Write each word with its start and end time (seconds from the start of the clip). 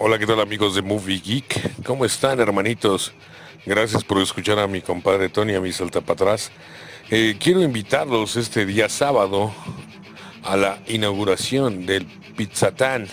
Hola, 0.00 0.16
¿qué 0.16 0.28
tal 0.28 0.38
amigos 0.38 0.76
de 0.76 0.82
Movie 0.82 1.18
Geek? 1.18 1.82
¿Cómo 1.82 2.04
están, 2.04 2.38
hermanitos? 2.38 3.10
Gracias 3.66 4.04
por 4.04 4.22
escuchar 4.22 4.60
a 4.60 4.68
mi 4.68 4.80
compadre 4.80 5.28
Tony, 5.28 5.54
a 5.54 5.60
mi 5.60 5.72
salta 5.72 6.00
para 6.00 6.12
atrás. 6.12 6.52
Eh, 7.10 7.36
quiero 7.40 7.62
invitarlos 7.62 8.36
este 8.36 8.64
día 8.64 8.88
sábado 8.88 9.52
a 10.44 10.56
la 10.56 10.78
inauguración 10.86 11.84
del 11.84 12.06
Pizzatán 12.36 13.08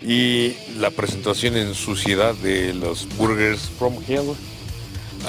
y 0.00 0.54
la 0.78 0.90
presentación 0.90 1.54
en 1.58 1.74
Suciedad 1.74 2.34
de 2.36 2.72
los 2.72 3.06
Burgers 3.18 3.68
from 3.78 3.94
Hell 4.08 4.34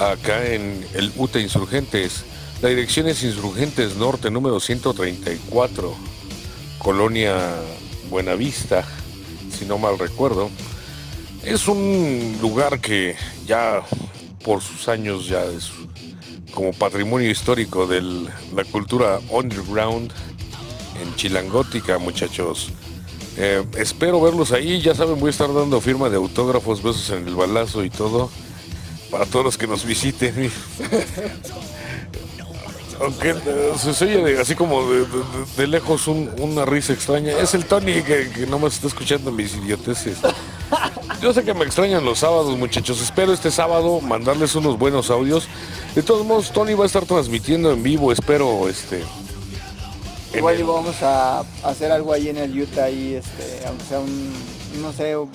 acá 0.00 0.46
en 0.46 0.86
el 0.94 1.12
UTA 1.16 1.40
Insurgentes. 1.40 2.24
La 2.62 2.70
dirección 2.70 3.08
es 3.08 3.22
Insurgentes 3.24 3.96
Norte, 3.96 4.30
número 4.30 4.58
134, 4.58 5.94
Colonia 6.78 7.36
Buenavista 8.08 8.86
si 9.60 9.66
no 9.66 9.76
mal 9.76 9.98
recuerdo. 9.98 10.50
Es 11.44 11.68
un 11.68 12.38
lugar 12.40 12.80
que 12.80 13.14
ya 13.46 13.82
por 14.42 14.62
sus 14.62 14.88
años 14.88 15.28
ya 15.28 15.44
es 15.44 15.70
como 16.54 16.72
patrimonio 16.72 17.30
histórico 17.30 17.86
de 17.86 18.00
la 18.00 18.64
cultura 18.64 19.20
underground 19.28 20.12
en 21.00 21.14
Chilangótica, 21.16 21.98
muchachos. 21.98 22.70
Eh, 23.36 23.62
espero 23.76 24.20
verlos 24.20 24.52
ahí, 24.52 24.80
ya 24.80 24.94
saben, 24.94 25.20
voy 25.20 25.28
a 25.28 25.30
estar 25.30 25.52
dando 25.52 25.78
firma 25.82 26.08
de 26.08 26.16
autógrafos, 26.16 26.82
besos 26.82 27.10
en 27.10 27.28
el 27.28 27.34
balazo 27.34 27.84
y 27.84 27.90
todo, 27.90 28.30
para 29.10 29.26
todos 29.26 29.44
los 29.44 29.58
que 29.58 29.66
nos 29.66 29.84
visiten. 29.84 30.50
aunque 33.00 33.34
se 33.78 34.04
oye 34.04 34.38
así 34.40 34.54
como 34.54 34.82
de, 35.56 35.66
lejos 35.66 36.06
una 36.06 36.64
risa 36.64 36.92
extraña, 36.92 37.38
es 37.38 37.54
el 37.54 37.64
Tony 37.64 38.02
que, 38.02 38.30
que 38.30 38.46
no 38.46 38.58
me 38.58 38.68
está 38.68 38.86
escuchando 38.86 39.32
mis 39.32 39.54
idioteces. 39.54 40.18
Yo 41.20 41.34
sé 41.34 41.44
que 41.44 41.52
me 41.52 41.64
extrañan 41.64 42.04
los 42.04 42.20
sábados, 42.20 42.56
muchachos. 42.56 43.02
Espero 43.02 43.32
este 43.32 43.50
sábado 43.50 44.00
mandarles 44.00 44.54
unos 44.54 44.78
buenos 44.78 45.10
audios. 45.10 45.48
De 45.94 46.02
todos 46.02 46.24
modos, 46.24 46.50
Tony 46.50 46.74
va 46.74 46.84
a 46.84 46.86
estar 46.86 47.04
transmitiendo 47.04 47.72
en 47.72 47.82
vivo, 47.82 48.10
espero 48.12 48.68
este. 48.68 49.04
Igual 50.34 50.62
vamos 50.64 51.02
a 51.02 51.44
hacer 51.64 51.90
algo 51.90 52.12
ahí 52.12 52.28
en 52.28 52.38
el 52.38 52.58
Utah, 52.58 52.84
ahí, 52.84 53.14
este, 53.14 53.66
aunque 53.66 53.84
sea 53.84 53.98
un, 53.98 54.32
no 54.80 54.92
sé, 54.92 55.16
un 55.16 55.28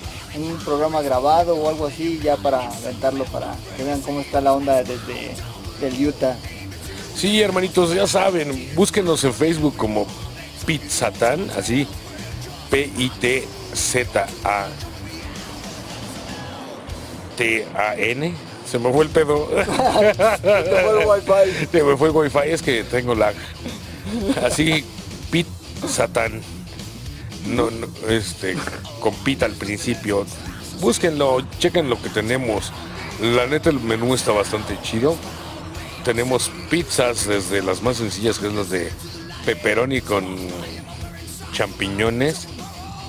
programa 0.64 1.02
grabado 1.02 1.54
o 1.54 1.68
algo 1.68 1.86
así, 1.86 2.18
ya 2.22 2.36
para 2.36 2.66
aventarlo, 2.66 3.24
para 3.26 3.54
que 3.76 3.84
vean 3.84 4.00
cómo 4.00 4.20
está 4.20 4.40
la 4.40 4.54
onda 4.54 4.82
desde 4.82 5.34
el 5.82 6.06
Utah. 6.08 6.36
Sí, 7.16 7.40
hermanitos, 7.40 7.94
ya 7.94 8.06
saben, 8.06 8.74
búsquenos 8.74 9.24
en 9.24 9.32
Facebook 9.32 9.74
como 9.74 10.06
Pizzatan, 10.66 11.48
así, 11.56 11.88
P-I-T-Z-A. 12.70 14.66
T-A-N. 17.38 18.34
Se 18.70 18.78
me 18.78 18.92
fue 18.92 19.04
el 19.04 19.10
pedo. 19.10 19.48
Se 19.56 19.64
fue 19.64 21.00
el 21.00 21.06
wifi. 21.06 21.66
Se 21.72 21.82
me 21.82 21.96
fue 21.96 22.08
el 22.08 22.16
wifi, 22.16 22.50
es 22.50 22.60
que 22.60 22.84
tengo 22.84 23.14
lag. 23.14 23.34
Así, 24.44 24.84
Pit 25.30 25.46
Satan. 25.88 26.42
No, 27.46 27.70
no, 27.70 27.86
este, 28.08 28.56
con 29.00 29.14
Pit 29.14 29.42
al 29.42 29.52
principio. 29.52 30.26
Búsquenlo, 30.80 31.40
chequen 31.60 31.88
lo 31.88 32.02
que 32.02 32.10
tenemos. 32.10 32.72
La 33.22 33.46
neta, 33.46 33.70
el 33.70 33.80
menú 33.80 34.14
está 34.14 34.32
bastante 34.32 34.78
chido. 34.82 35.16
Tenemos 36.06 36.52
pizzas 36.70 37.26
desde 37.26 37.64
las 37.64 37.82
más 37.82 37.96
sencillas, 37.96 38.38
que 38.38 38.46
es 38.46 38.52
las 38.52 38.70
de 38.70 38.92
pepperoni 39.44 40.00
con 40.00 40.24
champiñones, 41.52 42.46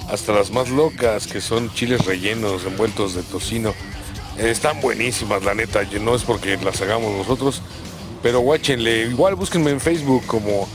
hasta 0.09 0.33
las 0.33 0.49
más 0.49 0.69
locas, 0.69 1.27
que 1.27 1.39
son 1.39 1.71
chiles 1.75 2.03
rellenos 2.07 2.65
envueltos 2.65 3.13
de 3.13 3.21
tocino. 3.21 3.75
Están 4.39 4.81
buenísimas, 4.81 5.43
la 5.43 5.53
neta. 5.53 5.83
No 6.01 6.15
es 6.15 6.23
porque 6.23 6.57
las 6.57 6.81
hagamos 6.81 7.15
nosotros, 7.15 7.61
pero 8.23 8.39
guáchenle. 8.39 9.03
Igual 9.03 9.35
búsquenme 9.35 9.69
en 9.69 9.79
Facebook 9.79 10.25
como 10.25 10.67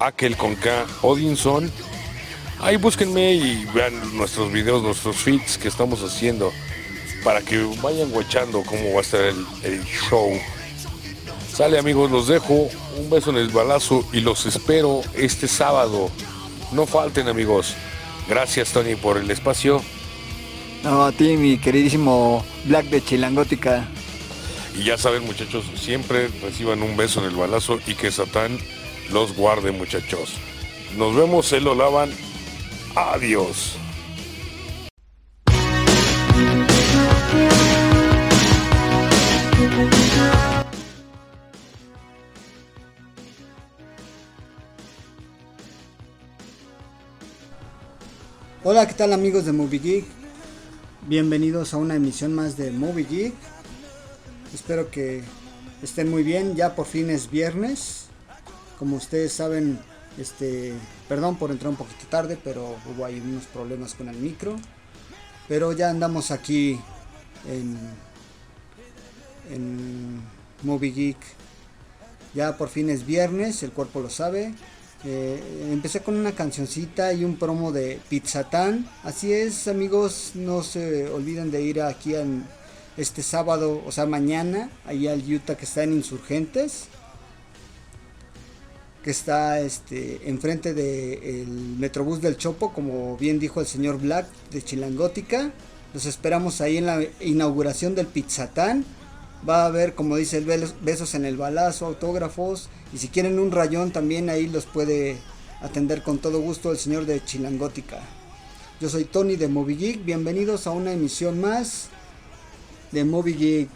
Aquel 0.00 0.36
con 0.36 0.56
K 0.56 0.84
Odinson. 1.02 1.70
Ahí 2.58 2.76
búsquenme 2.76 3.34
y 3.34 3.64
vean 3.66 4.16
nuestros 4.16 4.50
videos, 4.50 4.82
nuestros 4.82 5.14
feeds 5.14 5.56
que 5.56 5.68
estamos 5.68 6.02
haciendo 6.02 6.52
para 7.22 7.40
que 7.40 7.62
vayan 7.80 8.10
guachando 8.10 8.64
cómo 8.64 8.94
va 8.94 8.98
a 8.98 9.02
estar 9.02 9.20
el, 9.20 9.46
el 9.62 9.84
show. 9.84 10.28
Sale 11.58 11.76
amigos, 11.76 12.08
los 12.12 12.28
dejo. 12.28 12.68
Un 13.00 13.10
beso 13.10 13.30
en 13.30 13.36
el 13.36 13.48
balazo 13.48 14.04
y 14.12 14.20
los 14.20 14.46
espero 14.46 15.00
este 15.14 15.48
sábado. 15.48 16.08
No 16.70 16.86
falten 16.86 17.26
amigos. 17.26 17.74
Gracias 18.28 18.72
Tony 18.72 18.94
por 18.94 19.16
el 19.16 19.28
espacio. 19.28 19.82
No, 20.84 21.04
a 21.04 21.10
ti, 21.10 21.36
mi 21.36 21.58
queridísimo 21.58 22.44
Black 22.66 22.86
de 22.86 23.02
Chilangótica. 23.02 23.88
Y 24.78 24.84
ya 24.84 24.96
saben, 24.96 25.26
muchachos, 25.26 25.64
siempre 25.74 26.28
reciban 26.44 26.80
un 26.80 26.96
beso 26.96 27.18
en 27.18 27.26
el 27.26 27.34
balazo 27.34 27.80
y 27.88 27.94
que 27.94 28.12
Satán 28.12 28.56
los 29.10 29.34
guarde, 29.34 29.72
muchachos. 29.72 30.34
Nos 30.96 31.16
vemos, 31.16 31.46
se 31.46 31.60
lo 31.60 31.74
lavan. 31.74 32.12
Adiós. 32.94 33.77
Hola, 48.70 48.86
¿qué 48.86 48.92
tal 48.92 49.14
amigos 49.14 49.46
de 49.46 49.52
Movie 49.52 49.78
Geek? 49.78 50.04
Bienvenidos 51.06 51.72
a 51.72 51.78
una 51.78 51.94
emisión 51.94 52.34
más 52.34 52.58
de 52.58 52.70
Movie 52.70 53.06
Geek. 53.06 53.32
Espero 54.52 54.90
que 54.90 55.22
estén 55.82 56.10
muy 56.10 56.22
bien. 56.22 56.54
Ya 56.54 56.74
por 56.74 56.84
fin 56.84 57.08
es 57.08 57.30
viernes. 57.30 58.08
Como 58.78 58.96
ustedes 58.96 59.32
saben, 59.32 59.78
este, 60.18 60.74
perdón 61.08 61.36
por 61.36 61.50
entrar 61.50 61.70
un 61.70 61.76
poquito 61.76 62.06
tarde, 62.10 62.36
pero 62.44 62.76
hubo 62.92 63.06
ahí 63.06 63.18
unos 63.20 63.46
problemas 63.46 63.94
con 63.94 64.10
el 64.10 64.16
micro. 64.16 64.54
Pero 65.48 65.72
ya 65.72 65.88
andamos 65.88 66.30
aquí 66.30 66.78
en, 67.48 67.74
en 69.50 70.20
Movie 70.62 70.92
Geek. 70.92 71.16
Ya 72.34 72.58
por 72.58 72.68
fin 72.68 72.90
es 72.90 73.06
viernes, 73.06 73.62
el 73.62 73.72
cuerpo 73.72 74.00
lo 74.00 74.10
sabe. 74.10 74.52
Empecé 75.04 76.00
con 76.00 76.16
una 76.16 76.32
cancioncita 76.32 77.12
y 77.12 77.24
un 77.24 77.36
promo 77.36 77.70
de 77.70 78.00
Pizzatán. 78.08 78.88
Así 79.04 79.32
es, 79.32 79.68
amigos, 79.68 80.32
no 80.34 80.62
se 80.62 81.08
olviden 81.08 81.50
de 81.50 81.62
ir 81.62 81.80
aquí 81.80 82.14
en 82.14 82.44
este 82.96 83.22
sábado, 83.22 83.80
o 83.86 83.92
sea, 83.92 84.06
mañana, 84.06 84.70
ahí 84.84 85.06
al 85.06 85.22
Utah 85.22 85.56
que 85.56 85.66
está 85.66 85.84
en 85.84 85.92
Insurgentes. 85.92 86.86
Que 89.04 89.12
está 89.12 89.60
este, 89.60 90.28
enfrente 90.28 90.74
del 90.74 91.46
Metrobús 91.78 92.20
del 92.20 92.36
Chopo, 92.36 92.72
como 92.72 93.16
bien 93.16 93.38
dijo 93.38 93.60
el 93.60 93.66
señor 93.66 94.00
Black 94.00 94.26
de 94.50 94.62
Chilangótica. 94.62 95.52
Los 95.94 96.06
esperamos 96.06 96.60
ahí 96.60 96.76
en 96.76 96.86
la 96.86 97.04
inauguración 97.20 97.94
del 97.94 98.08
Pizzatán. 98.08 98.84
Va 99.46 99.62
a 99.62 99.66
haber, 99.66 99.94
como 99.94 100.16
dice 100.16 100.38
el 100.38 100.44
besos 100.80 101.14
en 101.14 101.24
el 101.24 101.36
balazo, 101.36 101.86
autógrafos. 101.86 102.68
Y 102.92 102.98
si 102.98 103.08
quieren 103.08 103.38
un 103.38 103.52
rayón 103.52 103.92
también 103.92 104.30
ahí 104.30 104.48
los 104.48 104.66
puede 104.66 105.18
atender 105.60 106.02
con 106.02 106.18
todo 106.18 106.40
gusto 106.40 106.72
el 106.72 106.78
señor 106.78 107.06
de 107.06 107.24
Chilangótica. 107.24 108.00
Yo 108.80 108.88
soy 108.88 109.04
Tony 109.04 109.36
de 109.36 109.48
Geek. 109.48 110.04
Bienvenidos 110.04 110.66
a 110.66 110.70
una 110.70 110.92
emisión 110.92 111.40
más 111.40 111.88
de 112.92 113.04
Geek. 113.04 113.68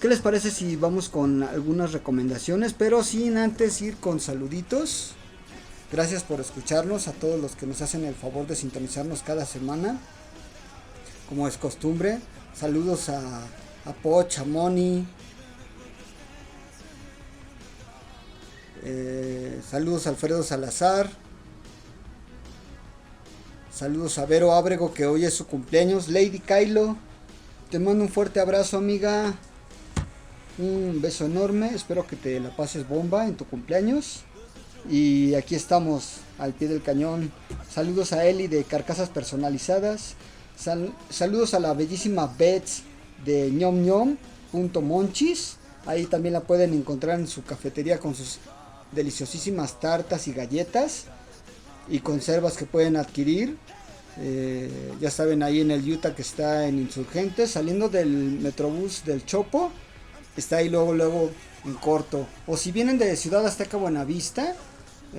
¿Qué 0.00 0.08
les 0.08 0.20
parece 0.20 0.50
si 0.50 0.76
vamos 0.76 1.08
con 1.08 1.42
algunas 1.42 1.92
recomendaciones? 1.92 2.72
Pero 2.72 3.02
sin 3.02 3.36
antes 3.36 3.82
ir 3.82 3.96
con 3.96 4.20
saluditos. 4.20 5.12
Gracias 5.90 6.22
por 6.22 6.40
escucharnos 6.40 7.08
a 7.08 7.12
todos 7.12 7.40
los 7.40 7.56
que 7.56 7.66
nos 7.66 7.80
hacen 7.80 8.04
el 8.04 8.14
favor 8.14 8.46
de 8.46 8.56
sintonizarnos 8.56 9.22
cada 9.22 9.44
semana. 9.44 9.98
Como 11.28 11.48
es 11.48 11.56
costumbre. 11.56 12.20
Saludos 12.54 13.08
a 13.08 13.42
a 13.88 13.92
Poch, 13.94 14.44
Moni. 14.44 15.06
Eh, 18.84 19.60
saludos 19.68 20.06
a 20.06 20.10
Alfredo 20.10 20.42
Salazar. 20.42 21.08
Saludos 23.72 24.18
a 24.18 24.26
Vero 24.26 24.52
Ábrego 24.52 24.92
que 24.92 25.06
hoy 25.06 25.24
es 25.24 25.34
su 25.34 25.46
cumpleaños. 25.46 26.08
Lady 26.08 26.40
Kylo. 26.40 26.96
Te 27.70 27.78
mando 27.78 28.04
un 28.04 28.10
fuerte 28.10 28.40
abrazo 28.40 28.76
amiga. 28.76 29.34
Un 30.58 31.00
beso 31.00 31.24
enorme. 31.24 31.70
Espero 31.74 32.06
que 32.06 32.16
te 32.16 32.38
la 32.40 32.54
pases 32.54 32.86
bomba 32.86 33.26
en 33.26 33.36
tu 33.36 33.46
cumpleaños. 33.46 34.20
Y 34.90 35.34
aquí 35.34 35.54
estamos 35.54 36.18
al 36.38 36.52
pie 36.52 36.68
del 36.68 36.82
cañón. 36.82 37.32
Saludos 37.70 38.12
a 38.12 38.26
Eli 38.26 38.48
de 38.48 38.64
Carcasas 38.64 39.08
Personalizadas. 39.08 40.14
saludos 41.08 41.54
a 41.54 41.60
la 41.60 41.72
bellísima 41.72 42.26
Bets 42.38 42.82
de 43.24 43.50
ñom 43.50 44.16
monchis 44.82 45.56
Ahí 45.86 46.04
también 46.06 46.34
la 46.34 46.40
pueden 46.40 46.74
encontrar 46.74 47.18
en 47.18 47.26
su 47.26 47.44
cafetería 47.44 47.98
con 47.98 48.14
sus 48.14 48.38
deliciosísimas 48.92 49.80
tartas 49.80 50.28
y 50.28 50.32
galletas 50.32 51.04
y 51.88 52.00
conservas 52.00 52.56
que 52.56 52.66
pueden 52.66 52.96
adquirir. 52.96 53.56
Eh, 54.18 54.92
ya 55.00 55.10
saben, 55.10 55.42
ahí 55.42 55.60
en 55.60 55.70
el 55.70 55.90
Utah 55.90 56.14
que 56.14 56.22
está 56.22 56.66
en 56.66 56.78
Insurgentes, 56.78 57.52
saliendo 57.52 57.88
del 57.88 58.08
Metrobús 58.08 59.04
del 59.04 59.24
Chopo, 59.24 59.70
está 60.36 60.56
ahí 60.56 60.68
luego, 60.68 60.92
luego 60.92 61.30
en 61.64 61.74
corto. 61.74 62.26
O 62.46 62.56
si 62.56 62.72
vienen 62.72 62.98
de 62.98 63.16
Ciudad 63.16 63.46
Azteca 63.46 63.76
Buenavista, 63.76 64.56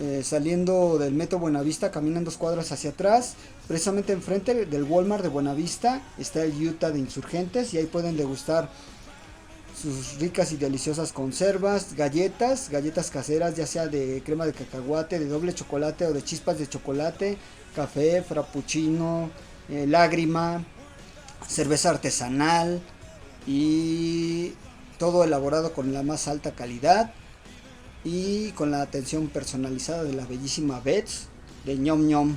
eh, 0.02 0.24
saliendo 0.24 0.98
del 0.98 1.14
Metro 1.14 1.40
Buenavista, 1.40 1.92
caminan 1.92 2.24
dos 2.24 2.38
cuadras 2.38 2.72
hacia 2.72 2.92
atrás, 2.92 3.34
precisamente 3.68 4.14
enfrente 4.14 4.66
del 4.66 4.84
Walmart 4.84 5.22
de 5.22 5.28
Buenavista 5.28 6.02
está 6.18 6.42
el 6.46 6.54
Utah 6.54 6.92
de 6.92 7.00
Insurgentes 7.00 7.74
y 7.74 7.80
ahí 7.80 7.86
pueden 7.86 8.16
degustar 8.16 8.70
sus 9.76 10.18
ricas 10.18 10.54
y 10.54 10.56
deliciosas 10.56 11.12
conservas, 11.12 11.96
galletas, 11.98 12.70
galletas 12.70 13.12
caseras, 13.12 13.58
ya 13.58 13.68
sea 13.68 13.88
de 13.88 14.24
crema 14.26 14.46
de 14.46 14.54
cacahuate, 14.54 15.20
de 15.20 15.28
doble 15.28 15.54
chocolate 15.54 16.06
o 16.06 16.14
de 16.14 16.24
chispas 16.24 16.58
de 16.60 16.70
chocolate, 16.70 17.38
café, 17.76 18.22
frappuccino, 18.22 19.30
eh, 19.68 19.86
lágrima, 19.86 20.64
cerveza 21.46 21.90
artesanal 21.90 22.80
y 23.46 24.54
todo 24.98 25.26
elaborado 25.26 25.74
con 25.74 25.92
la 25.92 26.04
más 26.04 26.30
alta 26.30 26.52
calidad 26.52 27.12
y 28.04 28.52
con 28.52 28.72
la 28.72 28.82
atención 28.82 29.28
personalizada 29.28 30.04
de 30.04 30.14
la 30.14 30.26
bellísima 30.26 30.80
Bets 30.80 31.28
de 31.66 31.78
ñom 31.78 32.08
ñom. 32.08 32.36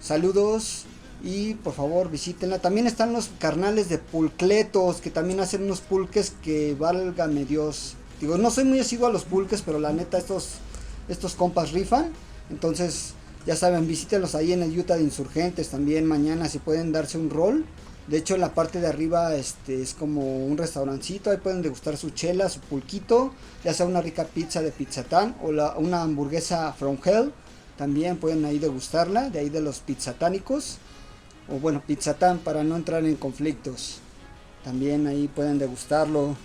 Saludos 0.00 0.84
y 1.22 1.54
por 1.54 1.74
favor 1.74 2.10
visítenla. 2.10 2.58
También 2.58 2.86
están 2.86 3.12
los 3.12 3.30
carnales 3.38 3.88
de 3.88 3.98
pulcletos 3.98 5.00
que 5.00 5.10
también 5.10 5.40
hacen 5.40 5.64
unos 5.64 5.80
pulques 5.80 6.34
que 6.42 6.74
válgame 6.78 7.44
Dios. 7.44 7.94
Digo, 8.20 8.38
no 8.38 8.50
soy 8.50 8.64
muy 8.64 8.80
asiduo 8.80 9.06
a 9.06 9.12
los 9.12 9.24
pulques, 9.24 9.62
pero 9.62 9.78
la 9.78 9.92
neta 9.92 10.18
estos 10.18 10.58
estos 11.08 11.34
compas 11.34 11.72
rifan. 11.72 12.10
Entonces, 12.50 13.14
ya 13.46 13.56
saben, 13.56 13.86
visítenlos 13.86 14.34
ahí 14.34 14.52
en 14.52 14.62
el 14.62 14.78
Utah 14.78 14.96
de 14.96 15.02
Insurgentes 15.02 15.68
también 15.68 16.06
mañana 16.06 16.48
si 16.48 16.58
pueden 16.58 16.92
darse 16.92 17.18
un 17.18 17.30
rol. 17.30 17.64
De 18.06 18.18
hecho, 18.18 18.34
en 18.34 18.42
la 18.42 18.52
parte 18.52 18.80
de 18.80 18.86
arriba 18.86 19.34
este, 19.34 19.80
es 19.80 19.94
como 19.94 20.46
un 20.46 20.58
restaurancito. 20.58 21.30
Ahí 21.30 21.38
pueden 21.38 21.62
degustar 21.62 21.96
su 21.96 22.10
chela, 22.10 22.48
su 22.48 22.60
pulquito. 22.60 23.32
Ya 23.64 23.72
sea 23.72 23.86
una 23.86 24.02
rica 24.02 24.24
pizza 24.24 24.60
de 24.60 24.72
Pizzatán 24.72 25.36
o 25.42 25.52
la, 25.52 25.74
una 25.76 26.02
hamburguesa 26.02 26.72
from 26.74 26.98
hell. 27.02 27.32
También 27.78 28.18
pueden 28.18 28.44
ahí 28.44 28.58
degustarla. 28.58 29.30
De 29.30 29.38
ahí 29.38 29.48
de 29.48 29.62
los 29.62 29.78
pizzatánicos. 29.78 30.78
O 31.48 31.58
bueno, 31.58 31.82
Pizzatán 31.86 32.38
para 32.38 32.62
no 32.62 32.76
entrar 32.76 33.04
en 33.04 33.16
conflictos. 33.16 34.00
También 34.64 35.06
ahí 35.06 35.28
pueden 35.28 35.58
degustarlo. 35.58 36.36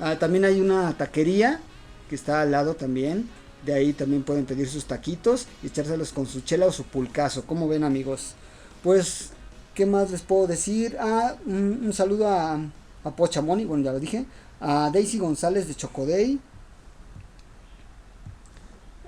Ah, 0.00 0.18
también 0.18 0.46
hay 0.46 0.60
una 0.60 0.96
taquería 0.96 1.60
que 2.08 2.14
está 2.14 2.40
al 2.40 2.50
lado 2.50 2.74
también. 2.74 3.28
De 3.64 3.74
ahí 3.74 3.92
también 3.92 4.22
pueden 4.22 4.46
pedir 4.46 4.68
sus 4.68 4.86
taquitos 4.86 5.46
y 5.62 5.66
echárselos 5.66 6.12
con 6.12 6.26
su 6.26 6.40
chela 6.40 6.66
o 6.66 6.72
su 6.72 6.84
pulcazo. 6.84 7.44
como 7.44 7.68
ven 7.68 7.84
amigos? 7.84 8.34
Pues 8.82 9.30
¿Qué 9.74 9.86
más 9.86 10.10
les 10.10 10.20
puedo 10.20 10.46
decir? 10.46 10.98
Ah, 11.00 11.34
un, 11.46 11.92
saludo 11.94 12.28
a, 12.28 12.60
a 13.04 13.10
Pochamoni, 13.16 13.64
bueno, 13.64 13.82
ya 13.82 13.92
lo 13.92 14.00
dije. 14.00 14.26
A 14.60 14.90
Daisy 14.92 15.18
González 15.18 15.66
de 15.66 15.74
Chocodey. 15.74 16.38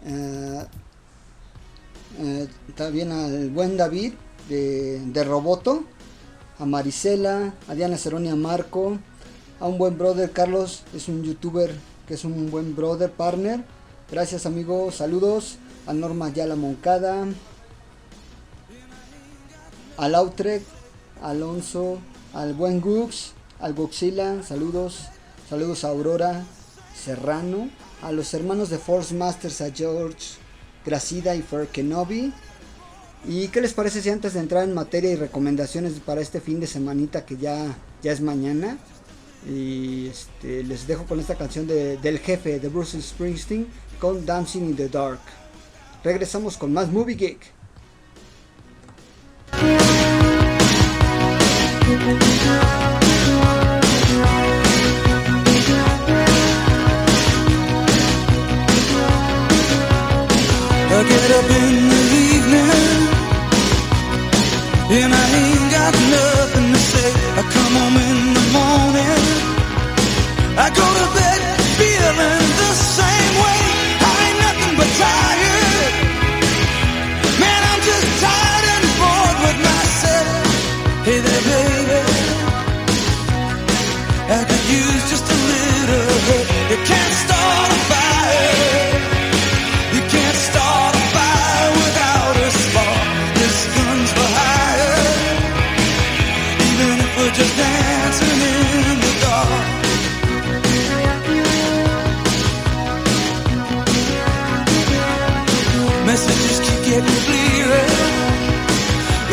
Eh, 0.06 0.64
eh, 2.18 2.48
también 2.74 3.12
al 3.12 3.50
buen 3.50 3.76
David 3.76 4.14
de, 4.48 5.00
de, 5.04 5.24
Roboto. 5.24 5.84
A 6.58 6.64
Marisela, 6.64 7.52
a 7.68 7.74
Diana 7.74 7.98
Ceronia 7.98 8.34
Marco. 8.34 8.98
A 9.60 9.66
un 9.66 9.76
buen 9.76 9.98
brother, 9.98 10.30
Carlos, 10.30 10.84
es 10.94 11.08
un 11.08 11.22
youtuber 11.22 11.74
que 12.08 12.14
es 12.14 12.24
un 12.24 12.50
buen 12.50 12.74
brother, 12.74 13.10
partner. 13.10 13.62
Gracias 14.10 14.46
amigos, 14.46 14.96
saludos. 14.96 15.58
A 15.86 15.92
Norma 15.92 16.30
Yala 16.30 16.56
Moncada 16.56 17.26
al 19.96 20.14
Autrec, 20.14 20.62
Alonso, 21.22 21.98
al 22.32 22.54
buen 22.54 22.80
Gux, 22.80 23.32
al 23.60 23.74
Goxila, 23.74 24.42
saludos, 24.42 25.06
saludos 25.48 25.84
a 25.84 25.88
Aurora 25.88 26.44
Serrano, 26.94 27.70
a 28.02 28.12
los 28.12 28.34
hermanos 28.34 28.70
de 28.70 28.78
Force 28.78 29.14
Masters, 29.14 29.60
a 29.60 29.70
George, 29.70 30.36
Gracida 30.84 31.34
y 31.34 31.42
Ferkenobi. 31.42 32.32
¿Y 33.26 33.48
qué 33.48 33.60
les 33.60 33.72
parece 33.72 34.02
si 34.02 34.10
antes 34.10 34.34
de 34.34 34.40
entrar 34.40 34.64
en 34.64 34.74
materia 34.74 35.10
y 35.10 35.16
recomendaciones 35.16 35.94
para 36.00 36.20
este 36.20 36.40
fin 36.40 36.60
de 36.60 36.66
semanita 36.66 37.24
que 37.24 37.36
ya, 37.36 37.74
ya 38.02 38.12
es 38.12 38.20
mañana? 38.20 38.76
Y 39.48 40.08
este, 40.08 40.62
les 40.62 40.86
dejo 40.86 41.04
con 41.04 41.20
esta 41.20 41.36
canción 41.36 41.66
de, 41.66 41.96
del 41.98 42.18
jefe 42.18 42.58
de 42.60 42.68
Bruce 42.68 43.00
Springsteen 43.00 43.66
con 43.98 44.26
Dancing 44.26 44.64
in 44.64 44.76
the 44.76 44.88
Dark. 44.88 45.20
Regresamos 46.02 46.58
con 46.58 46.72
más 46.72 46.90
Movie 46.90 47.14
Geek. 47.14 47.53
Get 52.04 52.20
up 61.30 61.50
in 61.50 61.88
the 61.88 62.02
evening 62.28 62.70
and 65.00 65.14
I 65.14 65.16
ain't 65.40 65.70
got 65.72 65.94
nothing 65.94 66.72
to 66.72 66.78
say. 66.78 67.10
I 67.40 67.42
come 67.54 67.74
home 67.80 67.96
in 67.96 68.34
the 68.36 68.44
morning. 68.52 69.22
I 70.58 70.68
go 70.68 70.86
to 71.00 71.06
bed 71.16 71.40
feeling 71.78 72.43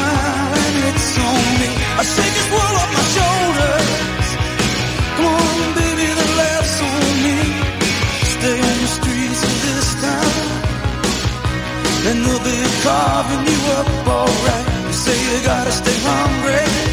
And 0.00 0.76
it's 0.90 1.18
on 1.18 1.46
me. 1.60 1.70
I 2.00 2.02
shake 2.02 2.34
this 2.38 2.48
world 2.54 2.76
off 2.82 2.90
my 2.98 3.04
shoulders. 3.16 4.26
Come 5.16 5.26
on, 5.34 5.58
baby, 5.78 6.06
the 6.20 6.28
laughs 6.40 6.76
on 6.90 7.12
me. 7.24 7.38
Stay 8.34 8.56
on 8.70 8.76
the 8.84 8.90
streets 8.98 9.42
of 9.50 9.56
this 9.66 9.88
town, 10.04 10.44
and 12.08 12.16
they'll 12.24 12.44
be 12.44 12.58
carving 12.84 13.44
you 13.50 13.60
up 13.78 13.88
alright. 14.08 14.66
You 14.88 14.92
say 14.92 15.16
you 15.28 15.38
gotta 15.44 15.72
stay 15.72 15.98
hungry. 16.02 16.83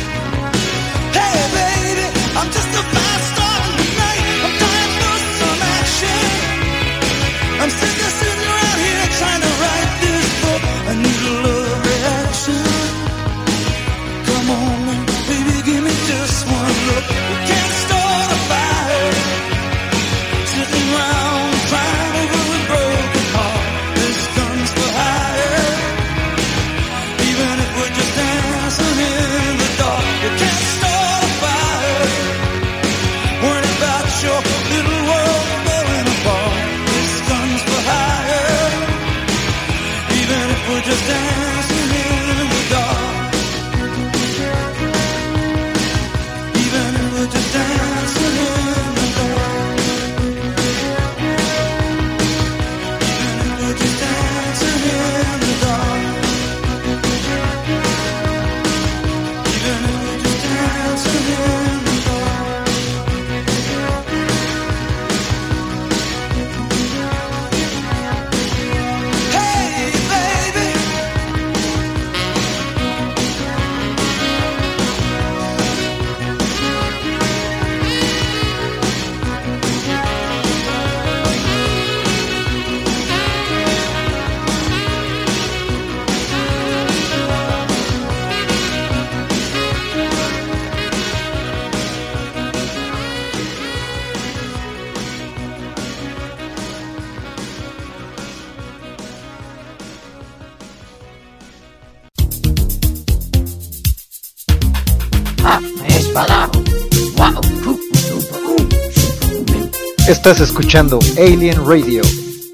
Estás 110.12 110.41
escuchando 110.41 111.00
Alien 111.18 111.65
Radio, 111.65 112.01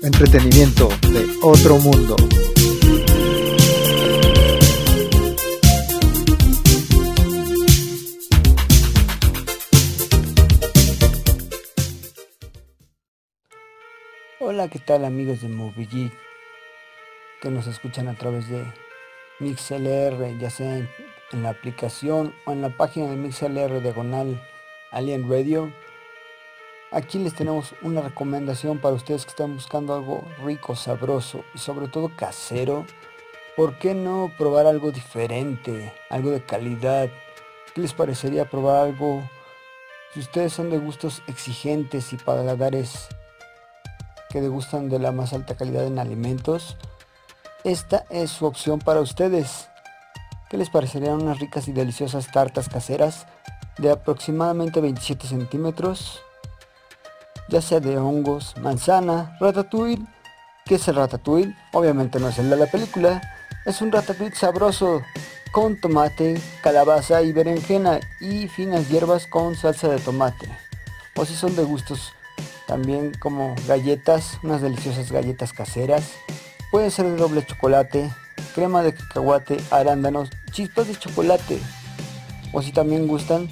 entretenimiento 0.04 0.90
de 1.12 1.26
otro 1.42 1.80
mundo. 1.80 2.16
Hola, 14.40 14.68
¿qué 14.70 14.78
tal 14.78 15.04
amigos 15.04 15.42
de 15.42 15.50
Movie 15.50 16.12
que 17.42 17.50
nos 17.50 17.66
escuchan 17.66 18.08
a 18.08 18.14
través 18.14 18.48
de 18.50 18.64
MixLR, 19.40 20.38
ya 20.38 20.52
sea 20.52 20.78
en 20.78 21.42
la 21.42 21.50
aplicación 21.50 22.36
o 22.46 22.52
en 22.52 22.62
la 22.62 22.78
página 22.78 23.10
de 23.10 23.16
MixLR 23.16 23.82
diagonal 23.82 24.40
Alien 24.92 25.28
Radio? 25.28 25.74
Aquí 26.91 27.20
les 27.20 27.36
tenemos 27.36 27.75
una 27.82 28.01
recomendación 28.01 28.79
para 28.79 28.96
ustedes 28.96 29.25
que 29.25 29.32
están 29.32 29.56
buscando 29.56 29.94
algo 29.94 30.24
rico, 30.41 30.74
sabroso 30.74 31.44
y 31.53 31.58
sobre 31.58 31.89
todo 31.89 32.15
casero. 32.15 32.86
¿Por 33.58 33.77
qué 33.77 33.94
no 33.94 34.32
probar 34.38 34.67
algo 34.67 34.94
diferente, 34.94 35.91
algo 36.10 36.32
de 36.32 36.46
calidad? 36.46 37.10
¿Qué 37.75 37.82
les 37.82 37.91
parecería 37.91 38.50
probar 38.50 38.86
algo? 38.86 39.22
Si 40.13 40.22
ustedes 40.22 40.53
son 40.53 40.70
de 40.70 40.77
gustos 40.77 41.24
exigentes 41.27 42.13
y 42.13 42.17
paladares 42.17 43.10
que 44.29 44.39
degustan 44.39 44.88
de 44.88 45.00
la 45.00 45.12
más 45.12 45.34
alta 45.34 45.58
calidad 45.58 45.86
en 45.86 46.00
alimentos, 46.00 46.77
esta 47.65 48.06
es 48.10 48.32
su 48.32 48.46
opción 48.46 48.79
para 48.79 49.01
ustedes. 49.01 49.67
¿Qué 50.50 50.56
les 50.56 50.70
parecerían 50.70 51.22
unas 51.22 51.39
ricas 51.39 51.67
y 51.67 51.74
deliciosas 51.74 52.32
tartas 52.32 52.70
caseras 52.70 53.27
de 53.77 53.91
aproximadamente 53.91 54.79
27 54.79 55.27
centímetros? 55.27 56.22
Ya 57.50 57.62
sea 57.62 57.80
de 57.80 57.98
hongos, 57.98 58.56
manzana, 58.62 59.38
ratatouille. 59.39 60.06
¿Qué 60.66 60.75
es 60.75 60.88
el 60.88 60.96
ratatouille? 60.96 61.56
Obviamente 61.74 62.20
no 62.20 62.30
es 62.30 62.39
el 62.39 62.50
de 62.50 62.58
la 62.58 62.66
película. 62.66 63.22
Es 63.66 63.82
un 63.82 63.92
ratatouille 63.92 64.36
sabroso 64.36 65.01
con 65.51 65.80
tomate, 65.80 66.39
calabaza 66.62 67.22
y 67.22 67.32
berenjena 67.32 68.00
y 68.20 68.48
finas 68.48 68.89
hierbas 68.89 69.27
con 69.27 69.56
salsa 69.56 69.88
de 69.88 70.00
tomate. 70.00 70.48
O 71.16 71.25
si 71.25 71.36
son 71.36 71.56
de 71.56 71.63
gustos 71.63 72.13
también 72.68 73.13
como 73.20 73.56
galletas, 73.68 74.38
unas 74.44 74.62
deliciosas 74.62 75.12
galletas 75.12 75.54
caseras. 75.54 76.12
Pueden 76.70 76.92
ser 76.92 77.06
de 77.06 77.16
doble 77.16 77.46
chocolate, 77.46 78.12
crema 78.54 78.84
de 78.84 78.94
cacahuate, 78.94 79.58
arándanos, 79.72 80.30
chispas 80.51 80.88
de 80.88 80.96
chocolate. 80.96 81.60
O 82.52 82.62
si 82.62 82.71
también 82.71 83.08
gustan 83.08 83.48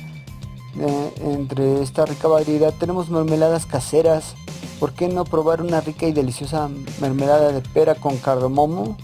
entre 0.77 1.81
esta 1.81 2.05
rica 2.05 2.27
variedad 2.27 2.73
tenemos 2.73 3.09
mermeladas 3.09 3.65
caseras. 3.65 4.35
¿Por 4.79 4.93
qué 4.93 5.07
no 5.07 5.23
probar 5.23 5.61
una 5.61 5.79
rica 5.81 6.05
y 6.05 6.11
deliciosa 6.11 6.69
mermelada 6.99 7.51
de 7.51 7.61
pera 7.61 7.95
con 7.95 8.17
cardamomo? 8.17 8.97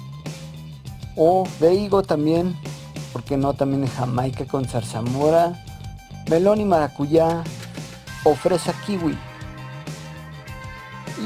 O 1.15 1.47
de 1.59 1.75
higo 1.75 2.03
también. 2.03 2.57
¿Por 3.13 3.23
qué 3.23 3.37
no 3.37 3.53
también 3.53 3.81
de 3.81 3.87
jamaica 3.87 4.45
con 4.45 4.65
zarzamora? 4.65 5.63
Melón 6.29 6.59
y 6.59 6.65
maracuyá. 6.65 7.43
O 8.23 8.35
fresa 8.35 8.73
kiwi. 8.85 9.17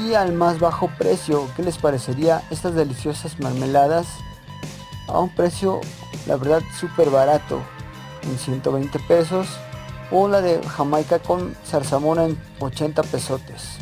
Y 0.04 0.14
al 0.14 0.32
más 0.32 0.60
bajo 0.60 0.90
precio, 0.98 1.48
¿qué 1.56 1.62
les 1.62 1.78
parecería 1.78 2.42
estas 2.50 2.74
deliciosas 2.74 3.38
mermeladas? 3.38 4.06
A 5.08 5.18
un 5.18 5.30
precio, 5.30 5.80
la 6.26 6.36
verdad, 6.36 6.62
súper 6.78 7.10
barato. 7.10 7.60
En 8.22 8.38
120 8.38 8.98
pesos 9.00 9.48
o 10.10 10.28
la 10.28 10.40
de 10.40 10.60
Jamaica 10.62 11.18
con 11.18 11.54
zarzamora 11.64 12.24
en 12.24 12.38
80 12.60 13.02
pesotes. 13.04 13.78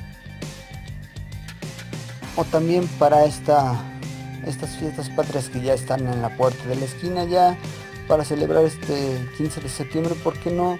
O 2.36 2.44
también 2.44 2.88
para 2.98 3.24
esta, 3.24 3.74
estas 4.46 4.76
fiestas 4.76 5.08
patrias 5.10 5.48
que 5.48 5.60
ya 5.60 5.74
están 5.74 6.06
en 6.08 6.22
la 6.22 6.36
puerta 6.36 6.64
de 6.68 6.76
la 6.76 6.84
esquina 6.84 7.24
ya 7.24 7.56
para 8.08 8.24
celebrar 8.24 8.64
este 8.64 9.28
15 9.38 9.60
de 9.60 9.68
septiembre, 9.68 10.14
¿por 10.22 10.38
qué 10.38 10.50
no? 10.50 10.76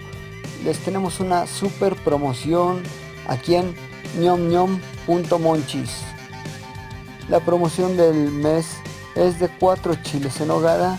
Les 0.64 0.78
tenemos 0.78 1.20
una 1.20 1.46
super 1.46 1.94
promoción 1.96 2.82
aquí 3.28 3.54
en 3.54 3.74
ñomñom.monchis. 4.18 5.90
La 7.28 7.40
promoción 7.40 7.96
del 7.96 8.30
mes 8.30 8.76
es 9.14 9.38
de 9.40 9.48
4 9.48 9.94
chiles 10.02 10.40
en 10.40 10.50
hogada 10.50 10.98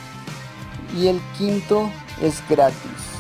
y 0.98 1.08
el 1.08 1.20
quinto 1.38 1.90
es 2.22 2.42
gratis. 2.50 3.15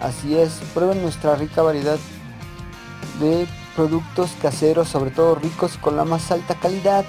Así 0.00 0.36
es, 0.36 0.60
prueben 0.74 1.02
nuestra 1.02 1.34
rica 1.34 1.62
variedad 1.62 1.98
de 3.20 3.48
productos 3.74 4.30
caseros, 4.40 4.88
sobre 4.88 5.10
todo 5.10 5.34
ricos 5.34 5.76
con 5.76 5.96
la 5.96 6.04
más 6.04 6.30
alta 6.30 6.54
calidad 6.54 7.04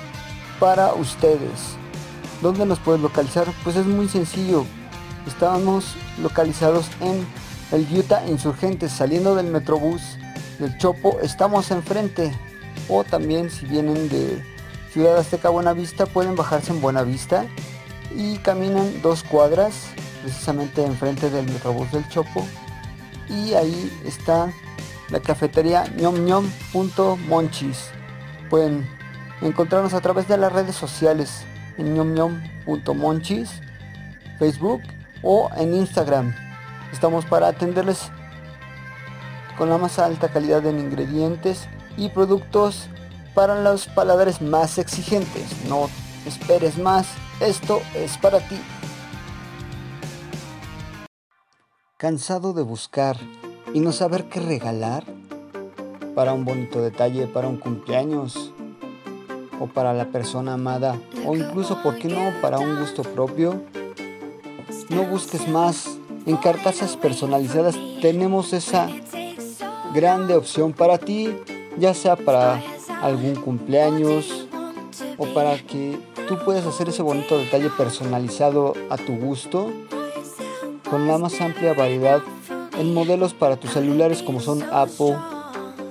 para 0.60 0.94
ustedes. 0.94 1.78
¿Dónde 2.42 2.66
nos 2.66 2.80
pueden 2.80 3.02
localizar? 3.02 3.46
Pues 3.64 3.76
es 3.76 3.86
muy 3.86 4.08
sencillo. 4.10 4.66
Estamos 5.28 5.96
localizados 6.22 6.88
en 7.02 7.28
el 7.72 7.88
Utah 7.96 8.26
Insurgentes, 8.28 8.92
saliendo 8.92 9.36
del 9.36 9.48
Metrobús 9.48 10.18
del 10.58 10.76
Chopo, 10.78 11.20
estamos 11.22 11.70
enfrente. 11.70 12.32
O 12.88 13.04
también 13.04 13.52
si 13.52 13.68
vienen 13.68 14.10
de 14.10 14.44
Ciudad 14.92 15.18
Azteca 15.18 15.50
Buenavista, 15.50 16.08
pueden 16.08 16.36
bajarse 16.36 16.72
en 16.72 16.82
Buenavista 16.82 17.46
y 18.16 18.38
caminan 18.38 19.02
dos 19.04 19.22
cuadras, 19.22 19.76
precisamente 20.24 20.84
enfrente 20.84 21.30
del 21.30 21.46
Metrobús 21.46 21.92
del 21.92 22.08
Chopo 22.10 22.44
y 23.30 23.54
ahí 23.54 23.92
está 24.06 24.52
la 25.10 25.20
cafetería 25.20 25.86
ñomñom.monchis. 25.98 27.92
Pueden 28.50 28.88
encontrarnos 29.42 29.94
a 29.94 30.02
través 30.02 30.28
de 30.28 30.38
las 30.38 30.52
redes 30.52 30.76
sociales 30.76 31.46
en 31.78 31.94
ñomñom.monchis, 31.94 33.50
Facebook 34.38 34.82
o 35.24 35.50
en 35.58 35.74
Instagram. 35.74 36.36
Estamos 36.92 37.26
para 37.26 37.48
atenderles 37.48 38.12
con 39.58 39.70
la 39.70 39.78
más 39.78 40.00
alta 40.00 40.30
calidad 40.30 40.66
en 40.66 40.80
ingredientes 40.80 41.68
y 41.98 42.10
productos 42.10 42.88
para 43.34 43.62
los 43.62 43.88
paladares 43.88 44.42
más 44.42 44.78
exigentes. 44.78 45.46
No 45.68 45.90
esperes 46.26 46.78
más, 46.78 47.08
esto 47.40 47.82
es 47.94 48.18
para 48.18 48.40
ti. 48.40 48.60
Cansado 52.00 52.54
de 52.54 52.62
buscar 52.62 53.18
y 53.74 53.82
no 53.82 53.92
saber 53.92 54.30
qué 54.30 54.40
regalar 54.40 55.04
para 56.16 56.32
un 56.32 56.46
bonito 56.46 56.82
detalle, 56.82 57.28
para 57.28 57.50
un 57.50 57.58
cumpleaños 57.58 58.54
o 59.60 59.68
para 59.68 59.94
la 59.94 60.06
persona 60.06 60.54
amada 60.54 60.98
o 61.28 61.36
incluso, 61.36 61.84
¿por 61.84 61.98
qué 61.98 62.08
no?, 62.08 62.32
para 62.42 62.58
un 62.58 62.80
gusto 62.80 63.02
propio. 63.02 63.62
No 64.88 65.04
busques 65.04 65.50
más. 65.50 65.98
En 66.26 66.38
carcasas 66.38 66.96
personalizadas 66.96 67.76
tenemos 68.02 68.54
esa 68.54 68.88
grande 69.94 70.36
opción 70.36 70.72
para 70.72 71.00
ti, 71.00 71.36
ya 71.78 71.94
sea 71.94 72.16
para 72.16 72.62
algún 73.02 73.36
cumpleaños 73.36 74.48
o 75.18 75.26
para 75.34 75.58
que 75.58 76.00
tú 76.30 76.38
puedas 76.46 76.66
hacer 76.66 76.88
ese 76.88 77.02
bonito 77.02 77.38
detalle 77.38 77.70
personalizado 77.72 78.74
a 78.90 78.96
tu 78.96 79.18
gusto 79.18 79.70
con 80.90 81.08
la 81.08 81.18
más 81.18 81.40
amplia 81.42 81.74
variedad 81.74 82.22
en 82.78 82.94
modelos 82.94 83.34
para 83.34 83.58
tus 83.58 83.72
celulares 83.72 84.24
como 84.24 84.40
son 84.40 84.64
Apple, 84.72 85.18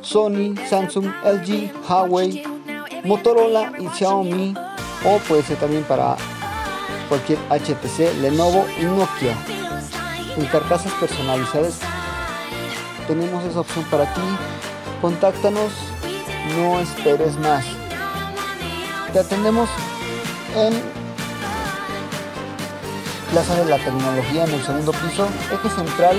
Sony, 0.01 0.55
Samsung, 0.69 1.07
LG, 1.25 1.73
Huawei, 1.89 2.43
Motorola 3.05 3.73
y 3.79 3.89
Xiaomi 3.89 4.55
o 5.05 5.19
puede 5.29 5.43
ser 5.43 5.59
también 5.59 5.85
para 5.85 6.17
cualquier 7.09 7.39
HTC, 7.51 8.21
Lenovo 8.21 8.67
y 8.81 8.85
Nokia. 8.85 9.37
En 10.37 10.47
carcasas 10.47 10.93
personalizadas 10.95 11.79
tenemos 13.07 13.45
esa 13.45 13.61
opción 13.61 13.85
para 13.91 14.13
ti. 14.15 14.21
Contáctanos, 15.01 15.73
no 16.57 16.81
esperes 16.81 17.37
más. 17.39 17.65
Te 19.13 19.21
atendemos 19.21 19.69
en 20.57 20.98
Plaza 23.31 23.55
de 23.57 23.67
la 23.67 23.77
Tecnología 23.79 24.45
en 24.45 24.55
el 24.55 24.63
segundo 24.63 24.93
piso, 24.93 25.29
eje 25.53 25.69
central 25.75 26.17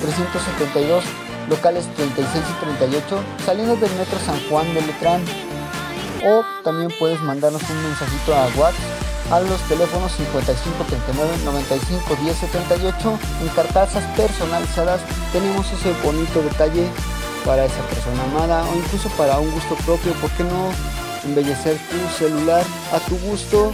372, 0.00 1.04
locales 1.48 1.86
36 1.94 2.44
y 2.48 2.64
38, 2.64 3.20
saliendo 3.44 3.76
del 3.76 3.92
metro 3.94 4.18
San 4.18 4.40
Juan 4.48 4.72
de 4.74 4.82
Letrán. 4.82 5.22
O 6.26 6.42
también 6.64 6.90
puedes 6.98 7.20
mandarnos 7.22 7.62
un 7.70 7.82
mensajito 7.82 8.34
a 8.34 8.46
WhatsApp 8.56 8.98
a 9.30 9.40
los 9.40 9.60
teléfonos 9.68 10.12
5539 10.12 11.44
95 11.44 12.16
10 12.22 12.36
78 12.36 13.18
en 13.42 13.48
cartazas 13.48 14.02
personalizadas 14.16 15.02
tenemos 15.32 15.70
ese 15.70 15.92
bonito 16.02 16.40
detalle 16.42 16.86
para 17.44 17.66
esa 17.66 17.82
persona 17.82 18.24
amada 18.24 18.64
o 18.64 18.74
incluso 18.74 19.08
para 19.10 19.38
un 19.38 19.50
gusto 19.50 19.74
propio, 19.84 20.12
¿por 20.14 20.30
qué 20.30 20.44
no 20.44 20.70
embellecer 21.24 21.76
tu 21.76 22.18
celular 22.18 22.64
a 22.92 22.98
tu 23.00 23.16
gusto 23.18 23.72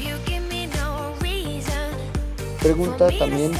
pregunta 2.65 3.09
también 3.19 3.53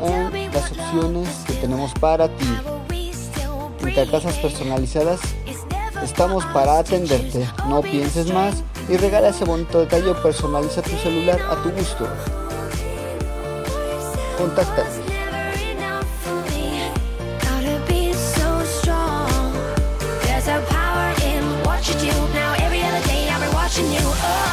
eh, 0.00 0.50
las 0.50 0.72
opciones 0.72 1.28
que 1.46 1.52
tenemos 1.52 1.92
para 2.00 2.26
ti. 2.26 2.48
En 3.82 3.94
Carcasas 3.94 4.34
Personalizadas 4.38 5.20
estamos 6.02 6.42
para 6.54 6.78
atenderte. 6.78 7.46
No 7.68 7.82
pienses 7.82 8.32
más 8.32 8.64
y 8.88 8.96
regala 8.96 9.28
ese 9.28 9.44
bonito 9.44 9.80
detalle 9.80 10.08
o 10.08 10.22
personaliza 10.22 10.80
tu 10.80 10.96
celular 10.96 11.38
a 11.50 11.62
tu 11.62 11.70
gusto. 11.70 12.08
Contáctanos. 14.38 14.94
Para 23.68 24.45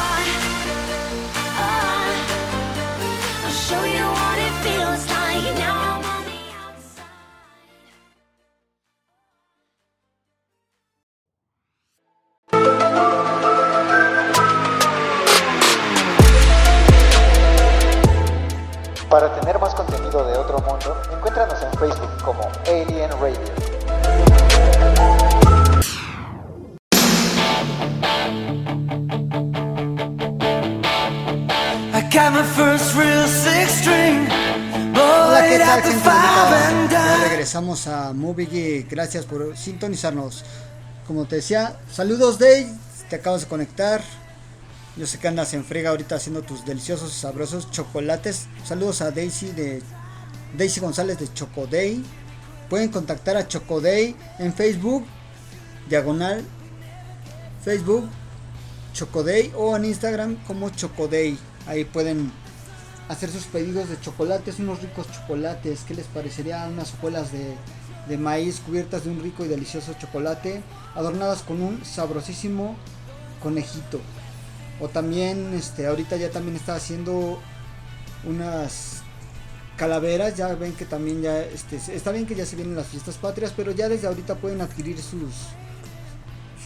Gracias 38.94 39.26
por 39.26 39.56
sintonizarnos. 39.56 40.44
Como 41.08 41.26
te 41.26 41.36
decía, 41.36 41.76
saludos 41.90 42.38
Day. 42.38 42.72
Te 43.10 43.16
acabas 43.16 43.40
de 43.40 43.48
conectar. 43.48 44.00
Yo 44.96 45.04
sé 45.04 45.18
que 45.18 45.26
andas 45.26 45.52
en 45.52 45.64
frega 45.64 45.90
ahorita 45.90 46.14
haciendo 46.14 46.42
tus 46.42 46.64
deliciosos 46.64 47.12
y 47.12 47.18
sabrosos 47.18 47.72
chocolates. 47.72 48.46
Saludos 48.64 49.02
a 49.02 49.10
Daisy 49.10 49.48
de 49.48 49.82
Daisy 50.56 50.78
González 50.78 51.18
de 51.18 51.26
Chocoday. 51.32 52.04
Pueden 52.70 52.88
contactar 52.90 53.36
a 53.36 53.48
Chocoday 53.48 54.14
en 54.38 54.54
Facebook, 54.54 55.04
diagonal 55.88 56.44
Facebook 57.64 58.08
Chocoday 58.92 59.52
o 59.56 59.74
en 59.74 59.86
Instagram 59.86 60.36
como 60.46 60.70
Chocoday. 60.70 61.36
Ahí 61.66 61.84
pueden 61.84 62.30
hacer 63.08 63.28
sus 63.28 63.46
pedidos 63.46 63.88
de 63.88 64.00
chocolates, 64.00 64.60
unos 64.60 64.80
ricos 64.80 65.10
chocolates. 65.10 65.80
¿Qué 65.80 65.94
les 65.94 66.06
parecería? 66.06 66.68
Unas 66.68 66.94
hojuelas 66.94 67.32
de, 67.32 67.56
de 68.08 68.18
maíz 68.18 68.60
cubiertas 68.60 69.04
de 69.04 69.10
un 69.10 69.22
rico 69.22 69.44
y 69.44 69.48
delicioso 69.48 69.94
chocolate, 69.94 70.62
adornadas 70.94 71.42
con 71.42 71.62
un 71.62 71.84
sabrosísimo 71.84 72.76
conejito. 73.42 74.00
O 74.80 74.88
también, 74.88 75.54
este, 75.54 75.86
ahorita 75.86 76.16
ya 76.16 76.30
también 76.30 76.56
está 76.56 76.74
haciendo 76.74 77.38
unas 78.24 79.02
calaveras. 79.76 80.36
Ya 80.36 80.54
ven 80.54 80.72
que 80.72 80.84
también 80.84 81.22
ya, 81.22 81.40
este, 81.40 81.76
está 81.94 82.10
bien 82.12 82.26
que 82.26 82.34
ya 82.34 82.46
se 82.46 82.56
vienen 82.56 82.76
las 82.76 82.88
fiestas 82.88 83.16
patrias, 83.16 83.52
pero 83.56 83.72
ya 83.72 83.88
desde 83.88 84.06
ahorita 84.06 84.36
pueden 84.36 84.60
adquirir 84.60 84.98
sus, 85.00 85.32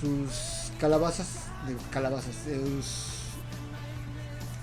sus 0.01 0.73
calabazas, 0.79 1.27
de 1.67 1.77
calabazas, 1.91 2.35
sus 2.45 3.19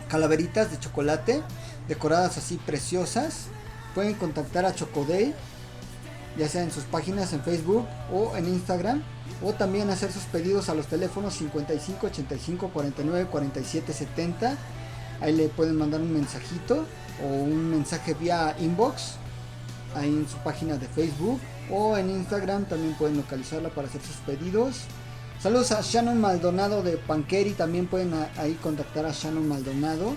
calaveritas 0.09 0.71
de 0.71 0.79
chocolate, 0.79 1.43
decoradas 1.87 2.37
así 2.37 2.57
preciosas. 2.65 3.47
Pueden 3.93 4.15
contactar 4.15 4.65
a 4.65 4.75
Chocoday, 4.75 5.33
ya 6.37 6.49
sea 6.49 6.63
en 6.63 6.71
sus 6.71 6.83
páginas 6.83 7.33
en 7.33 7.41
Facebook 7.41 7.85
o 8.11 8.35
en 8.35 8.47
Instagram 8.47 9.03
o 9.43 9.53
también 9.53 9.89
hacer 9.89 10.11
sus 10.11 10.23
pedidos 10.23 10.69
a 10.69 10.75
los 10.75 10.87
teléfonos 10.87 11.35
55 11.35 12.07
85 12.07 12.69
49 12.69 13.27
47 13.29 13.93
70 13.93 14.57
ahí 15.21 15.35
le 15.35 15.49
pueden 15.49 15.77
mandar 15.77 16.01
un 16.01 16.13
mensajito 16.13 16.85
o 17.23 17.27
un 17.27 17.69
mensaje 17.69 18.13
vía 18.13 18.55
inbox 18.59 19.15
ahí 19.95 20.09
en 20.09 20.27
su 20.27 20.37
página 20.37 20.77
de 20.77 20.87
Facebook 20.87 21.39
o 21.71 21.97
en 21.97 22.09
Instagram 22.09 22.65
también 22.65 22.93
pueden 22.95 23.17
localizarla 23.17 23.69
para 23.69 23.87
hacer 23.87 24.01
sus 24.01 24.17
pedidos. 24.17 24.81
Saludos 25.41 25.71
a 25.71 25.81
Shannon 25.81 26.19
Maldonado 26.19 26.83
de 26.83 26.97
Panqueri 26.97 27.51
también 27.51 27.87
pueden 27.87 28.13
ahí 28.37 28.53
contactar 28.61 29.05
a 29.05 29.11
Shannon 29.11 29.47
Maldonado 29.47 30.15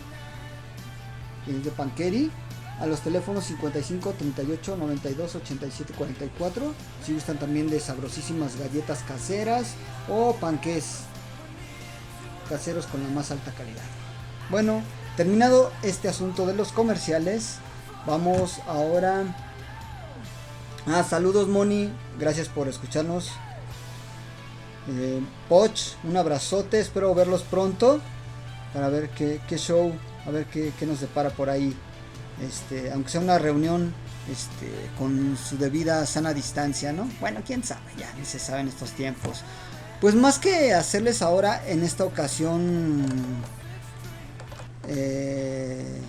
de 1.47 1.71
Panqueri 1.71 2.31
a 2.81 2.87
los 2.87 3.01
teléfonos 3.01 3.45
55 3.45 4.13
38 4.13 4.77
92 4.77 5.35
87 5.37 5.95
44 5.95 6.75
si 7.05 7.13
gustan 7.13 7.39
también 7.39 7.69
de 7.71 7.81
sabrosísimas 7.81 8.57
galletas 8.57 9.03
caseras 9.03 9.75
o 10.09 10.35
panques 10.35 11.01
caseros 12.49 12.87
con 12.87 13.03
la 13.03 13.09
más 13.11 13.31
alta 13.31 13.53
calidad. 13.53 13.83
Bueno 14.51 14.83
terminado 15.17 15.73
este 15.83 16.09
asunto 16.09 16.47
de 16.47 16.55
los 16.55 16.73
comerciales 16.73 17.57
vamos 18.07 18.61
ahora 18.67 19.25
a 20.87 21.03
saludos 21.03 21.49
Moni. 21.49 21.91
Gracias 22.19 22.49
por 22.49 22.69
escucharnos. 22.69 23.31
Eh, 24.89 25.21
Poch 25.49 25.97
un 26.05 26.17
abrazote. 26.17 26.81
Espero 26.81 27.15
verlos 27.15 27.43
pronto 27.43 28.01
para 28.73 28.89
ver 28.89 29.11
qué, 29.11 29.41
qué 29.49 29.59
show 29.59 29.93
a 30.27 30.31
ver 30.31 30.47
qué, 30.47 30.73
qué 30.79 30.87
nos 30.87 31.01
depara 31.01 31.31
por 31.31 31.51
ahí 31.51 31.77
este, 32.47 32.93
aunque 32.93 33.11
sea 33.11 33.21
una 33.21 33.39
reunión 33.39 33.93
este, 34.31 34.71
con 34.99 35.37
su 35.37 35.57
debida 35.57 36.05
sana 36.07 36.35
distancia, 36.35 36.93
¿no? 36.93 37.09
Bueno, 37.21 37.41
quién 37.47 37.65
sabe, 37.65 37.81
ya 37.97 38.13
ni 38.19 38.25
se 38.25 38.39
sabe 38.39 38.61
en 38.61 38.69
estos 38.69 38.93
tiempos. 38.93 39.43
Pues 40.01 40.15
más 40.15 40.39
que 40.39 40.75
hacerles 40.75 41.23
ahora 41.23 41.63
en 41.67 41.83
esta 41.83 42.05
ocasión 42.05 43.05
eh, 44.87 46.01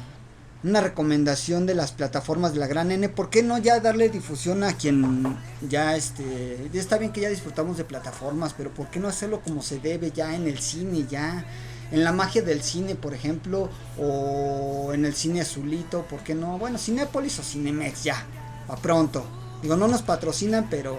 una 0.64 0.82
recomendación 0.82 1.66
de 1.66 1.74
las 1.74 1.92
plataformas 1.92 2.54
de 2.54 2.60
la 2.60 2.68
gran 2.68 2.92
N, 2.92 3.08
¿por 3.10 3.30
qué 3.30 3.42
no 3.42 3.58
ya 3.58 3.80
darle 3.80 4.10
difusión 4.10 4.64
a 4.64 4.74
quien 4.74 5.38
ya 5.68 5.96
este, 5.96 6.70
está 6.74 6.98
bien 6.98 7.12
que 7.12 7.22
ya 7.22 7.30
disfrutamos 7.30 7.78
de 7.78 7.86
plataformas, 7.86 8.54
pero 8.58 8.72
¿por 8.72 8.88
qué 8.90 9.00
no 9.00 9.08
hacerlo 9.08 9.42
como 9.42 9.62
se 9.62 9.80
debe 9.80 10.12
ya 10.12 10.36
en 10.36 10.48
el 10.48 10.60
cine 10.60 11.06
ya? 11.10 11.46
En 11.92 12.04
la 12.04 12.12
magia 12.12 12.42
del 12.42 12.62
cine, 12.62 12.96
por 12.96 13.14
ejemplo, 13.14 13.70
o 13.98 14.92
en 14.94 15.06
el 15.06 15.16
cine 15.16 15.42
azulito, 15.42 16.04
¿por 16.04 16.20
qué 16.22 16.36
no? 16.36 16.58
Bueno, 16.58 16.78
Cinépolis 16.78 17.40
o 17.40 17.44
Cinemex, 17.44 18.04
ya, 18.04 18.26
a 18.68 18.76
pronto. 18.76 19.26
Digo, 19.62 19.76
no 19.76 19.88
nos 19.88 20.02
patrocinan, 20.02 20.68
pero 20.70 20.98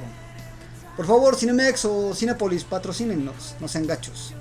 por 0.96 1.06
favor, 1.06 1.36
Cinemex 1.36 1.84
o 1.84 2.14
Cinépolis, 2.14 2.64
patrocínennos, 2.64 3.54
no 3.60 3.68
sean 3.68 3.86
gachos. 3.86 4.34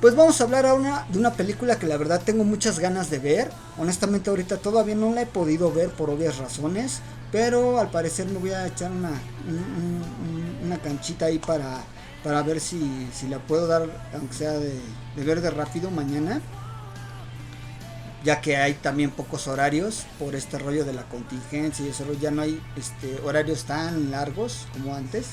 Pues 0.00 0.16
vamos 0.16 0.40
a 0.40 0.44
hablar 0.44 0.64
ahora 0.64 1.06
de 1.10 1.18
una 1.18 1.34
película 1.34 1.78
que 1.78 1.86
la 1.86 1.98
verdad 1.98 2.22
tengo 2.24 2.42
muchas 2.42 2.78
ganas 2.78 3.10
de 3.10 3.18
ver. 3.18 3.50
Honestamente 3.76 4.30
ahorita 4.30 4.56
todavía 4.56 4.94
no 4.94 5.12
la 5.12 5.22
he 5.22 5.26
podido 5.26 5.70
ver 5.70 5.90
por 5.90 6.08
obvias 6.08 6.38
razones. 6.38 7.00
Pero 7.30 7.78
al 7.78 7.90
parecer 7.90 8.26
me 8.26 8.38
voy 8.38 8.50
a 8.50 8.66
echar 8.66 8.90
una, 8.90 9.12
una 10.64 10.78
canchita 10.78 11.26
ahí 11.26 11.38
para 11.38 11.82
para 12.22 12.42
ver 12.42 12.60
si, 12.60 13.08
si 13.12 13.28
la 13.28 13.38
puedo 13.38 13.66
dar, 13.66 13.88
aunque 14.14 14.34
sea 14.34 14.52
de, 14.52 14.78
de 15.16 15.24
verde 15.24 15.50
rápido 15.50 15.90
mañana. 15.90 16.40
Ya 18.22 18.42
que 18.42 18.58
hay 18.58 18.74
también 18.74 19.10
pocos 19.10 19.48
horarios 19.48 20.04
por 20.18 20.34
este 20.34 20.58
rollo 20.58 20.84
de 20.84 20.92
la 20.92 21.04
contingencia 21.04 21.86
y 21.86 21.88
eso 21.88 22.04
ya 22.20 22.30
no 22.30 22.42
hay 22.42 22.60
este, 22.76 23.18
horarios 23.24 23.64
tan 23.64 24.10
largos 24.10 24.66
como 24.74 24.94
antes. 24.94 25.26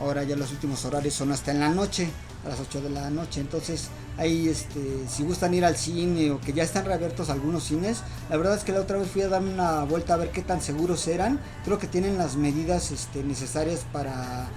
Ahora 0.00 0.24
ya 0.24 0.34
los 0.34 0.50
últimos 0.50 0.84
horarios 0.84 1.14
son 1.14 1.30
hasta 1.30 1.52
en 1.52 1.60
la 1.60 1.68
noche, 1.68 2.10
a 2.44 2.48
las 2.48 2.58
8 2.58 2.80
de 2.80 2.90
la 2.90 3.10
noche. 3.10 3.40
Entonces, 3.40 3.90
ahí 4.16 4.48
este, 4.48 4.80
si 5.08 5.22
gustan 5.22 5.54
ir 5.54 5.64
al 5.64 5.76
cine 5.76 6.32
o 6.32 6.40
que 6.40 6.52
ya 6.52 6.64
están 6.64 6.84
reabiertos 6.84 7.30
algunos 7.30 7.64
cines, 7.64 7.98
la 8.28 8.36
verdad 8.36 8.56
es 8.56 8.64
que 8.64 8.72
la 8.72 8.80
otra 8.80 8.98
vez 8.98 9.08
fui 9.08 9.22
a 9.22 9.28
dar 9.28 9.42
una 9.42 9.84
vuelta 9.84 10.14
a 10.14 10.16
ver 10.16 10.30
qué 10.30 10.42
tan 10.42 10.60
seguros 10.60 11.06
eran. 11.06 11.38
Creo 11.64 11.78
que 11.78 11.86
tienen 11.86 12.18
las 12.18 12.36
medidas 12.36 12.90
este, 12.90 13.22
necesarias 13.22 13.84
para 13.92 14.48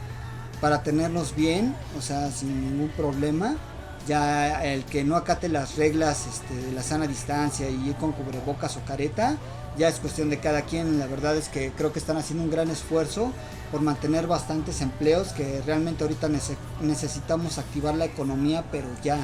para 0.64 0.82
tenernos 0.82 1.36
bien, 1.36 1.76
o 2.00 2.02
sea, 2.02 2.32
sin 2.32 2.62
ningún 2.62 2.88
problema. 2.96 3.58
Ya 4.08 4.64
el 4.64 4.86
que 4.86 5.04
no 5.04 5.18
acate 5.18 5.50
las 5.50 5.76
reglas 5.76 6.26
este, 6.26 6.56
de 6.56 6.72
la 6.72 6.82
sana 6.82 7.06
distancia 7.06 7.70
y 7.70 7.90
ir 7.90 7.96
con 7.96 8.14
cubrebocas 8.14 8.78
o 8.78 8.86
careta, 8.86 9.36
ya 9.78 9.90
es 9.90 10.00
cuestión 10.00 10.30
de 10.30 10.40
cada 10.40 10.62
quien. 10.62 11.00
La 11.00 11.08
verdad 11.08 11.36
es 11.36 11.50
que 11.50 11.74
creo 11.74 11.92
que 11.92 12.00
están 12.00 12.16
haciendo 12.16 12.46
un 12.46 12.50
gran 12.50 12.70
esfuerzo 12.70 13.34
por 13.74 13.82
mantener 13.82 14.26
bastantes 14.26 14.80
empleos 14.80 15.34
que 15.34 15.62
realmente 15.66 16.06
ahorita 16.06 16.30
necesitamos 16.80 17.58
activar 17.58 17.96
la 17.96 18.06
economía, 18.06 18.64
pero 18.72 18.88
ya, 19.04 19.18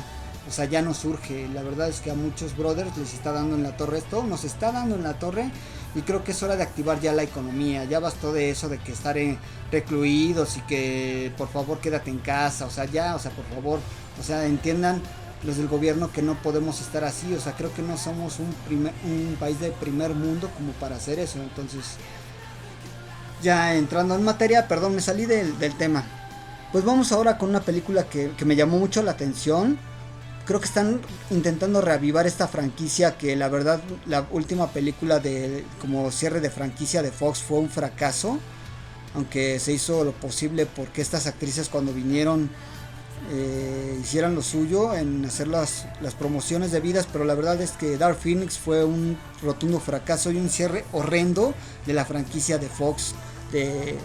o 0.45 0.51
sea, 0.51 0.65
ya 0.65 0.81
no 0.81 0.93
surge. 0.93 1.47
La 1.47 1.63
verdad 1.63 1.87
es 1.87 2.01
que 2.01 2.11
a 2.11 2.15
muchos 2.15 2.57
brothers 2.57 2.97
les 2.97 3.13
está 3.13 3.31
dando 3.31 3.55
en 3.55 3.63
la 3.63 3.77
torre 3.77 3.99
esto, 3.99 4.23
nos 4.23 4.43
está 4.43 4.73
dando 4.73 4.95
en 4.95 5.03
la 5.03 5.13
torre 5.13 5.49
y 5.95 6.01
creo 6.01 6.23
que 6.23 6.31
es 6.31 6.43
hora 6.43 6.55
de 6.55 6.63
activar 6.63 6.99
ya 6.99 7.13
la 7.13 7.23
economía. 7.23 7.83
Ya 7.85 7.99
bastó 7.99 8.31
de 8.31 8.49
eso 8.49 8.69
de 8.69 8.77
que 8.77 8.91
estar 8.91 9.15
recluidos 9.71 10.57
y 10.57 10.61
que 10.61 11.31
por 11.37 11.49
favor 11.49 11.79
quédate 11.79 12.09
en 12.09 12.19
casa, 12.19 12.65
o 12.65 12.69
sea, 12.69 12.85
ya, 12.85 13.15
o 13.15 13.19
sea, 13.19 13.31
por 13.31 13.45
favor, 13.45 13.79
o 14.19 14.23
sea, 14.23 14.45
entiendan 14.45 15.01
los 15.43 15.57
del 15.57 15.67
gobierno 15.67 16.11
que 16.11 16.21
no 16.21 16.35
podemos 16.41 16.81
estar 16.81 17.03
así, 17.03 17.33
o 17.33 17.39
sea, 17.39 17.53
creo 17.53 17.73
que 17.73 17.81
no 17.81 17.97
somos 17.97 18.39
un, 18.39 18.53
primer, 18.67 18.93
un 19.05 19.37
país 19.39 19.59
de 19.59 19.71
primer 19.71 20.13
mundo 20.13 20.49
como 20.55 20.73
para 20.73 20.97
hacer 20.97 21.17
eso, 21.19 21.39
entonces 21.41 21.97
ya 23.41 23.75
entrando 23.75 24.15
en 24.15 24.23
materia, 24.23 24.67
perdón, 24.67 24.95
me 24.95 25.01
salí 25.01 25.25
del, 25.25 25.55
tema. 25.77 26.03
Pues 26.71 26.83
vamos 26.83 27.11
ahora 27.11 27.37
con 27.37 27.49
una 27.49 27.61
película 27.61 28.03
que, 28.03 28.31
que 28.31 28.45
me 28.45 28.55
llamó 28.55 28.77
mucho 28.77 29.01
la 29.01 29.11
atención. 29.11 29.79
Creo 30.49 30.59
que 30.59 30.65
están 30.65 30.99
intentando 31.29 31.79
reavivar 31.79 32.25
esta 32.25 32.47
franquicia 32.47 33.19
que 33.19 33.35
la 33.35 33.49
verdad 33.49 33.83
la 34.07 34.25
última 34.31 34.71
película 34.71 35.19
de 35.19 35.63
como 35.79 36.09
cierre 36.09 36.41
de 36.41 36.49
franquicia 36.49 37.03
de 37.03 37.11
Fox 37.11 37.43
fue 37.43 37.59
un 37.59 37.69
fracaso. 37.69 38.39
Aunque 39.13 39.59
se 39.59 39.73
hizo 39.73 40.03
lo 40.03 40.11
posible 40.11 40.65
porque 40.65 41.03
estas 41.03 41.27
actrices 41.27 41.69
cuando 41.69 41.93
vinieron 41.93 42.49
eh, 43.29 43.99
hicieran 44.01 44.33
lo 44.33 44.41
suyo 44.41 44.95
en 44.95 45.23
hacer 45.23 45.47
las, 45.47 45.85
las 46.01 46.15
promociones 46.15 46.71
debidas, 46.71 47.05
pero 47.05 47.25
la 47.25 47.35
verdad 47.35 47.61
es 47.61 47.73
que 47.73 47.99
Dark 47.99 48.17
Phoenix 48.17 48.57
fue 48.57 48.83
un 48.83 49.19
rotundo 49.43 49.79
fracaso 49.79 50.31
y 50.31 50.37
un 50.37 50.49
cierre 50.49 50.83
horrendo 50.93 51.53
de 51.85 51.93
la 51.93 52.05
franquicia 52.05 52.57
de 52.57 52.69
Fox 52.69 53.13
de, 53.51 53.99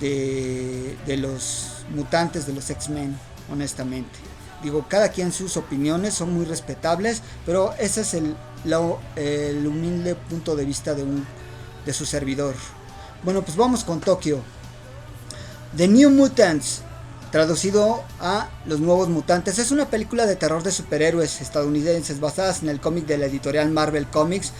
de, 0.00 1.16
los 1.18 1.84
mutantes, 1.94 2.46
de 2.46 2.54
los 2.54 2.70
X-Men, 2.70 3.18
honestamente. 3.50 4.31
Digo, 4.62 4.86
cada 4.88 5.08
quien 5.08 5.32
sus 5.32 5.56
opiniones 5.56 6.14
son 6.14 6.32
muy 6.32 6.44
respetables, 6.44 7.22
pero 7.44 7.72
ese 7.78 8.02
es 8.02 8.14
el, 8.14 8.36
el 9.16 9.66
humilde 9.66 10.14
punto 10.14 10.54
de 10.54 10.64
vista 10.64 10.94
de, 10.94 11.02
un, 11.02 11.26
de 11.84 11.92
su 11.92 12.06
servidor. 12.06 12.54
Bueno, 13.24 13.42
pues 13.42 13.56
vamos 13.56 13.84
con 13.84 14.00
Tokio. 14.00 14.40
The 15.76 15.88
New 15.88 16.10
Mutants 16.10 16.82
traducido 17.32 18.04
a 18.20 18.50
Los 18.66 18.78
Nuevos 18.78 19.08
Mutantes. 19.08 19.58
Es 19.58 19.70
una 19.70 19.88
película 19.88 20.26
de 20.26 20.36
terror 20.36 20.62
de 20.62 20.70
superhéroes 20.70 21.40
estadounidenses 21.40 22.20
basadas 22.20 22.62
en 22.62 22.68
el 22.68 22.78
cómic 22.78 23.06
de 23.06 23.16
la 23.16 23.26
editorial 23.26 23.70
Marvel 23.70 24.06
Comics. 24.06 24.52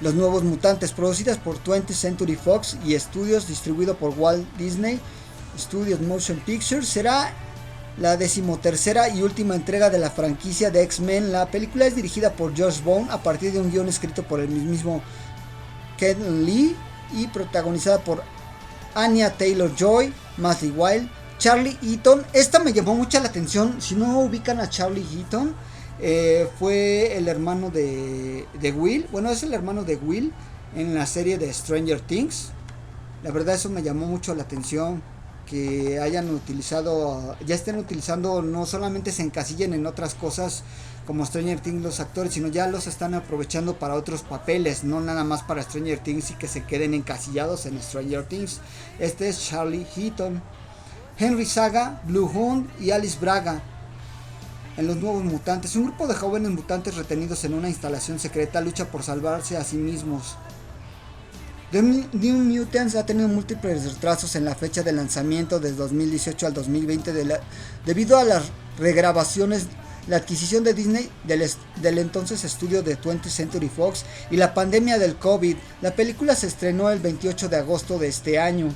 Los 0.00 0.14
Nuevos 0.14 0.42
Mutantes, 0.42 0.92
producidas 0.92 1.36
por 1.38 1.62
20th 1.62 1.92
Century 1.92 2.36
Fox 2.36 2.78
y 2.84 2.94
estudios 2.94 3.46
distribuido 3.46 3.96
por 3.96 4.14
Walt 4.16 4.46
Disney 4.56 5.00
Studios 5.58 6.00
Motion 6.00 6.40
Pictures, 6.46 6.88
será 6.88 7.34
la 8.00 8.16
decimotercera 8.16 9.08
y 9.08 9.22
última 9.22 9.54
entrega 9.54 9.90
de 9.90 9.98
la 9.98 10.10
franquicia 10.10 10.70
de 10.70 10.82
X-Men. 10.82 11.32
La 11.32 11.50
película 11.50 11.86
es 11.86 11.96
dirigida 11.96 12.32
por 12.32 12.54
George 12.54 12.82
Bone 12.82 13.08
a 13.10 13.22
partir 13.22 13.52
de 13.52 13.60
un 13.60 13.70
guion 13.70 13.88
escrito 13.88 14.22
por 14.22 14.40
el 14.40 14.48
mismo 14.48 15.02
Ken 15.96 16.44
Lee 16.44 16.76
y 17.12 17.26
protagonizada 17.28 17.98
por 17.98 18.22
Anya 18.94 19.32
Taylor 19.32 19.74
Joy, 19.74 20.12
Matthew 20.36 20.74
Wild, 20.76 21.10
Charlie 21.38 21.78
Eaton. 21.82 22.24
Esta 22.32 22.60
me 22.60 22.72
llamó 22.72 22.94
mucha 22.94 23.20
la 23.20 23.28
atención. 23.28 23.80
Si 23.80 23.94
no 23.94 24.20
ubican 24.20 24.60
a 24.60 24.68
Charlie 24.68 25.06
Eaton, 25.16 25.54
eh, 26.00 26.48
fue 26.58 27.16
el 27.16 27.28
hermano 27.28 27.70
de, 27.70 28.46
Will. 28.76 29.06
Bueno, 29.10 29.30
es 29.30 29.42
el 29.42 29.54
hermano 29.54 29.82
de 29.84 29.96
Will 29.96 30.32
en 30.76 30.94
la 30.94 31.06
serie 31.06 31.38
de 31.38 31.52
Stranger 31.52 32.00
Things. 32.00 32.50
La 33.24 33.32
verdad 33.32 33.56
eso 33.56 33.68
me 33.68 33.82
llamó 33.82 34.06
mucho 34.06 34.34
la 34.34 34.44
atención. 34.44 35.02
Que 35.48 35.98
hayan 36.00 36.28
utilizado, 36.30 37.36
ya 37.46 37.54
estén 37.54 37.78
utilizando, 37.78 38.42
no 38.42 38.66
solamente 38.66 39.12
se 39.12 39.22
encasillen 39.22 39.72
en 39.72 39.86
otras 39.86 40.14
cosas 40.14 40.62
como 41.06 41.24
Stranger 41.24 41.60
Things 41.60 41.82
los 41.82 42.00
actores, 42.00 42.34
sino 42.34 42.48
ya 42.48 42.66
los 42.66 42.86
están 42.86 43.14
aprovechando 43.14 43.78
para 43.78 43.94
otros 43.94 44.20
papeles, 44.20 44.84
no 44.84 45.00
nada 45.00 45.24
más 45.24 45.42
para 45.42 45.62
Stranger 45.62 46.00
Things 46.00 46.32
y 46.32 46.34
que 46.34 46.48
se 46.48 46.64
queden 46.64 46.92
encasillados 46.92 47.64
en 47.64 47.80
Stranger 47.80 48.26
Things. 48.26 48.60
Este 48.98 49.30
es 49.30 49.48
Charlie 49.48 49.86
Heaton. 49.96 50.42
Henry 51.18 51.46
Saga, 51.46 52.00
Blue 52.04 52.30
Hound 52.32 52.68
y 52.78 52.90
Alice 52.90 53.18
Braga. 53.18 53.62
En 54.76 54.86
los 54.86 54.98
nuevos 54.98 55.24
mutantes, 55.24 55.74
un 55.74 55.84
grupo 55.84 56.06
de 56.06 56.14
jóvenes 56.14 56.52
mutantes 56.52 56.94
retenidos 56.94 57.42
en 57.44 57.54
una 57.54 57.68
instalación 57.68 58.20
secreta 58.20 58.60
lucha 58.60 58.84
por 58.90 59.02
salvarse 59.02 59.56
a 59.56 59.64
sí 59.64 59.76
mismos. 59.76 60.36
New 61.70 62.38
Mutants 62.38 62.94
ha 62.94 63.04
tenido 63.04 63.28
múltiples 63.28 63.84
retrasos 63.84 64.34
en 64.36 64.46
la 64.46 64.54
fecha 64.54 64.82
de 64.82 64.92
lanzamiento 64.92 65.60
desde 65.60 65.76
2018 65.76 66.46
al 66.46 66.54
2020 66.54 67.12
debido 67.84 68.16
a 68.16 68.24
las 68.24 68.44
regrabaciones, 68.78 69.66
la 70.06 70.16
adquisición 70.16 70.64
de 70.64 70.72
Disney 70.72 71.10
del, 71.24 71.46
del, 71.82 71.98
entonces 71.98 72.42
estudio 72.44 72.82
de 72.82 72.98
20th 72.98 73.28
Century 73.28 73.68
Fox 73.68 74.06
y 74.30 74.38
la 74.38 74.54
pandemia 74.54 74.98
del 74.98 75.16
COVID. 75.16 75.56
La 75.82 75.94
película 75.94 76.34
se 76.34 76.46
estrenó 76.46 76.88
el 76.88 77.00
28 77.00 77.50
de 77.50 77.56
agosto 77.56 77.98
de 77.98 78.08
este 78.08 78.38
año. 78.38 78.68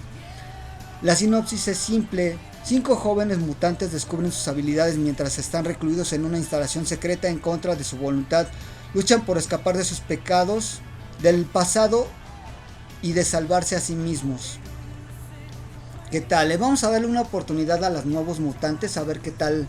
La 1.01 1.17
sinopsis 1.17 1.69
es 1.69 1.79
simple. 1.79 2.37
Cinco 2.63 2.97
jóvenes 2.97 3.39
mutantes 3.39 3.93
descubren 3.93 4.31
sus 4.33 4.47
habilidades 4.49 4.99
mientras 4.99 5.39
están 5.39 5.65
recluidos 5.65 6.13
en 6.13 6.27
una 6.27 6.37
instalación 6.37 6.85
secreta 6.85 7.29
en 7.29 7.39
contra 7.39 7.75
de 7.75 7.85
su 7.85 7.97
voluntad. 7.97 8.49
Luchan 8.93 9.25
por 9.25 9.39
escapar 9.39 9.79
de 9.79 9.85
sus 9.85 10.01
pecados, 10.01 10.81
del 11.23 11.47
pasado 11.47 12.07
y 13.03 13.13
de 13.13 13.25
salvarse 13.25 13.77
a 13.77 13.81
sí 13.81 13.95
mismos. 13.95 14.59
¿Qué 16.11 16.21
tal? 16.21 16.49
Le 16.49 16.57
vamos 16.57 16.85
a 16.85 16.91
darle 16.91 17.07
una 17.07 17.23
oportunidad 17.23 17.83
a 17.85 17.91
los 17.91 18.05
nuevos 18.05 18.39
mutantes 18.39 18.97
a 18.97 19.03
ver 19.03 19.21
qué 19.21 19.31
tal 19.31 19.67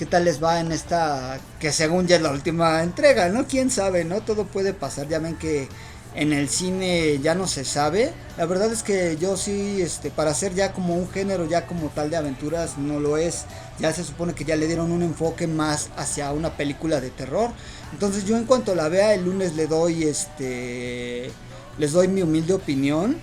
qué 0.00 0.06
tal 0.06 0.24
les 0.24 0.42
va 0.42 0.60
en 0.60 0.72
esta 0.72 1.38
que 1.58 1.72
según 1.72 2.06
ya 2.06 2.16
es 2.16 2.22
la 2.22 2.30
última 2.30 2.82
entrega, 2.82 3.28
¿no? 3.28 3.46
Quién 3.46 3.70
sabe, 3.70 4.04
¿no? 4.04 4.22
Todo 4.22 4.46
puede 4.46 4.72
pasar. 4.72 5.08
Ya 5.08 5.18
ven 5.18 5.36
que 5.36 5.68
en 6.14 6.32
el 6.32 6.48
cine 6.48 7.18
ya 7.20 7.34
no 7.34 7.46
se 7.46 7.66
sabe. 7.66 8.12
La 8.38 8.46
verdad 8.46 8.72
es 8.72 8.82
que 8.82 9.18
yo 9.18 9.36
sí, 9.36 9.82
este, 9.82 10.10
para 10.10 10.30
hacer 10.30 10.54
ya 10.54 10.72
como 10.72 10.94
un 10.96 11.10
género, 11.10 11.46
ya 11.46 11.66
como 11.66 11.88
tal 11.88 12.08
de 12.08 12.16
aventuras, 12.16 12.78
no 12.78 12.98
lo 12.98 13.18
es. 13.18 13.44
Ya 13.78 13.92
se 13.92 14.02
supone 14.02 14.34
que 14.34 14.44
ya 14.46 14.56
le 14.56 14.66
dieron 14.68 14.90
un 14.90 15.02
enfoque 15.02 15.46
más 15.46 15.90
hacia 15.96 16.32
una 16.32 16.56
película 16.56 17.00
de 17.00 17.10
terror. 17.10 17.50
Entonces 17.92 18.24
yo 18.24 18.38
en 18.38 18.44
cuanto 18.44 18.74
la 18.74 18.88
vea 18.88 19.12
el 19.12 19.24
lunes 19.24 19.54
le 19.54 19.66
doy, 19.66 20.04
este, 20.04 21.30
les 21.78 21.92
doy 21.92 22.08
mi 22.08 22.22
humilde 22.22 22.54
opinión. 22.54 23.16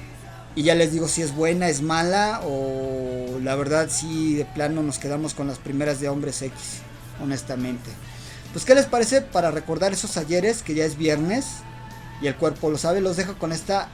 Y 0.56 0.64
ya 0.64 0.74
les 0.74 0.92
digo 0.92 1.08
si 1.08 1.22
es 1.22 1.36
buena, 1.36 1.70
es 1.70 1.84
mala 1.84 2.42
o 2.44 3.40
la 3.44 3.56
verdad 3.56 3.90
si 3.92 4.34
de 4.34 4.46
plano 4.46 4.82
nos 4.82 4.98
quedamos 4.98 5.36
con 5.36 5.48
las 5.48 5.60
primeras 5.60 6.00
de 6.00 6.10
Hombres 6.10 6.42
X, 6.42 6.80
honestamente. 7.22 7.92
Pues 8.54 8.66
qué 8.66 8.74
les 8.74 8.88
parece 8.88 9.22
para 9.22 9.52
recordar 9.52 9.94
esos 9.94 10.18
ayeres 10.18 10.64
que 10.64 10.74
ya 10.74 10.84
es 10.84 10.98
viernes 10.98 11.46
y 12.22 12.28
el 12.28 12.36
cuerpo 12.36 12.72
lo 12.72 12.80
sabe. 12.80 13.02
Los 13.02 13.18
dejo 13.18 13.38
con 13.38 13.52
esta 13.52 13.90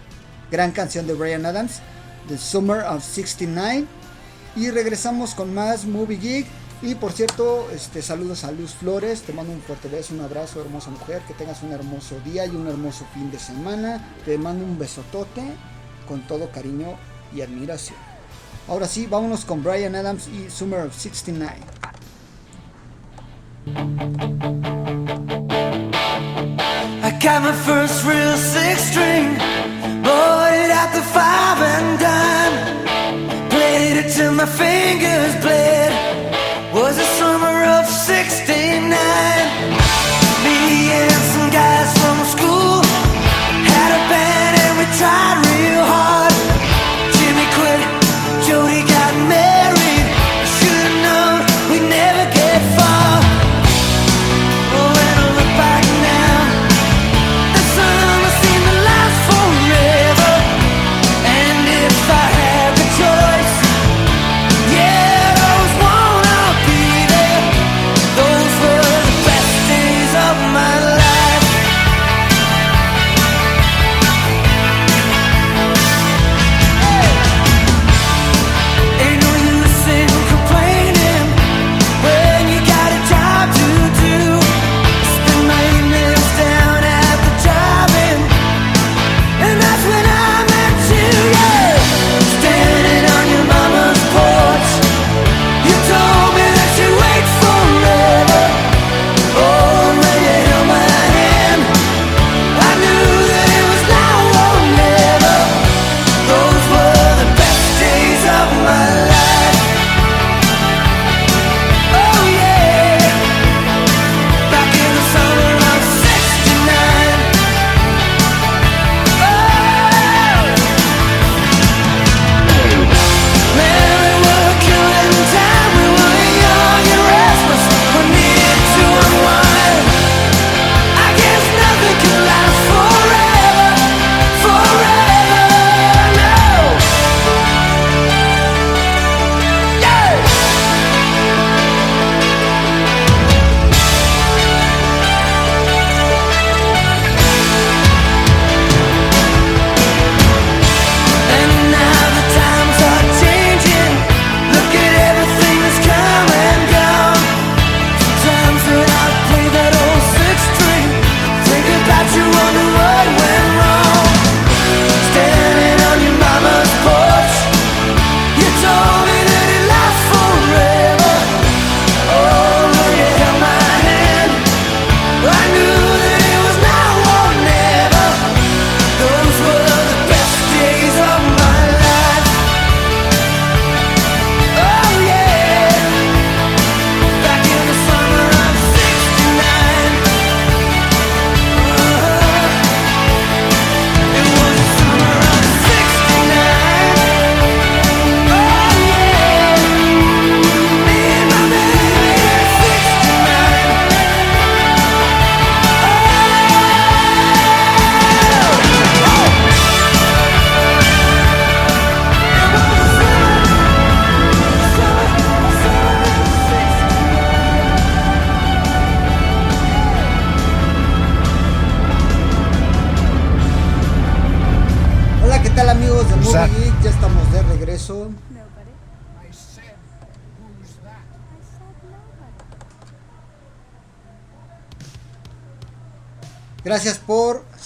gran 0.51 0.71
canción 0.71 1.05
de 1.05 1.13
Brian 1.13 1.45
Adams, 1.45 1.81
The 2.29 2.37
Summer 2.37 2.85
of 2.85 3.03
69. 3.03 3.85
Y 4.55 4.69
regresamos 4.69 5.33
con 5.33 5.53
más 5.53 5.85
Movie 5.85 6.17
Geek. 6.17 6.47
Y 6.83 6.95
por 6.95 7.13
cierto, 7.13 7.69
este, 7.71 8.01
saludos 8.01 8.43
a 8.43 8.51
Luz 8.51 8.71
Flores. 8.73 9.21
Te 9.21 9.31
mando 9.31 9.53
un 9.53 9.61
fuerte 9.61 9.87
beso, 9.87 10.13
un 10.13 10.19
abrazo, 10.19 10.59
hermosa 10.59 10.89
mujer. 10.89 11.21
Que 11.25 11.33
tengas 11.33 11.63
un 11.63 11.71
hermoso 11.71 12.19
día 12.25 12.45
y 12.45 12.49
un 12.49 12.67
hermoso 12.67 13.05
fin 13.13 13.31
de 13.31 13.39
semana. 13.39 14.15
Te 14.25 14.37
mando 14.37 14.65
un 14.65 14.77
besotote 14.77 15.43
con 16.09 16.27
todo 16.27 16.51
cariño 16.51 16.97
y 17.33 17.39
admiración. 17.39 17.97
Ahora 18.67 18.85
sí, 18.85 19.07
vámonos 19.07 19.45
con 19.45 19.63
Brian 19.63 19.95
Adams 19.95 20.27
y 20.27 20.49
Summer 20.49 20.81
of 20.81 20.93
69. 20.93 21.55
Got 27.21 27.43
it 34.05 34.11
till 34.11 34.31
my 34.33 34.45
fingers 34.45 35.41
bled. 35.41 35.73
Was 36.73 36.97
the 36.97 37.03
summer 37.03 37.63
of 37.65 37.85
'69. 37.87 38.89
Me 40.43 40.91
and 40.91 41.21
some 41.31 41.49
guys 41.51 41.93
from 42.01 42.25
school 42.25 42.81
had 43.69 43.91
a 43.93 44.01
band 44.09 44.57
and 44.59 44.77
we 44.79 44.85
tried 44.97 45.42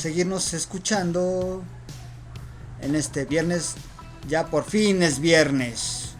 seguirnos 0.07 0.53
escuchando 0.53 1.65
en 2.79 2.95
este 2.95 3.25
viernes. 3.25 3.75
Ya 4.29 4.45
por 4.45 4.63
fin 4.63 5.03
es 5.03 5.19
viernes. 5.19 6.13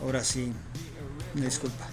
Ahora 0.00 0.22
sí, 0.22 0.52
disculpa. 1.34 1.88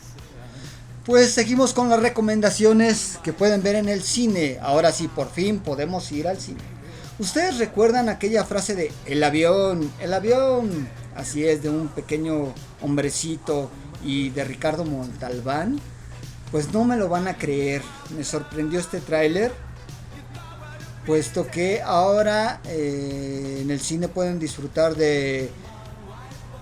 Pues 1.08 1.32
seguimos 1.32 1.74
con 1.74 1.90
las 1.90 2.04
recomendaciones 2.04 3.18
que 3.24 3.34
pueden 3.34 3.64
ver 3.64 3.78
en 3.78 3.90
el 3.90 4.04
cine. 4.04 4.60
Ahora 4.62 4.92
sí, 4.92 5.08
por 5.08 5.32
fin 5.32 5.58
podemos 5.58 6.12
ir 6.12 6.28
al 6.28 6.40
cine. 6.40 6.62
¿Ustedes 7.18 7.58
recuerdan 7.58 8.10
aquella 8.10 8.46
frase 8.46 8.76
de 8.76 8.92
el 9.08 9.24
avión, 9.24 9.92
el 10.02 10.14
avión? 10.14 10.88
Así 11.16 11.48
es, 11.48 11.64
de 11.64 11.70
un 11.70 11.88
pequeño 11.88 12.54
hombrecito 12.80 13.72
y 14.04 14.30
de 14.30 14.44
Ricardo 14.44 14.86
Montalbán, 14.86 15.80
pues 16.52 16.74
no 16.74 16.84
me 16.84 16.98
lo 16.98 17.10
van 17.10 17.28
a 17.28 17.38
creer. 17.38 17.82
Me 18.16 18.24
sorprendió 18.24 18.80
este 18.80 19.00
tráiler, 19.00 19.52
puesto 21.06 21.48
que 21.48 21.82
ahora 21.82 22.62
eh, 22.66 23.60
en 23.62 23.72
el 23.72 23.80
cine 23.80 24.08
pueden 24.08 24.40
disfrutar 24.40 24.96
de 24.96 25.50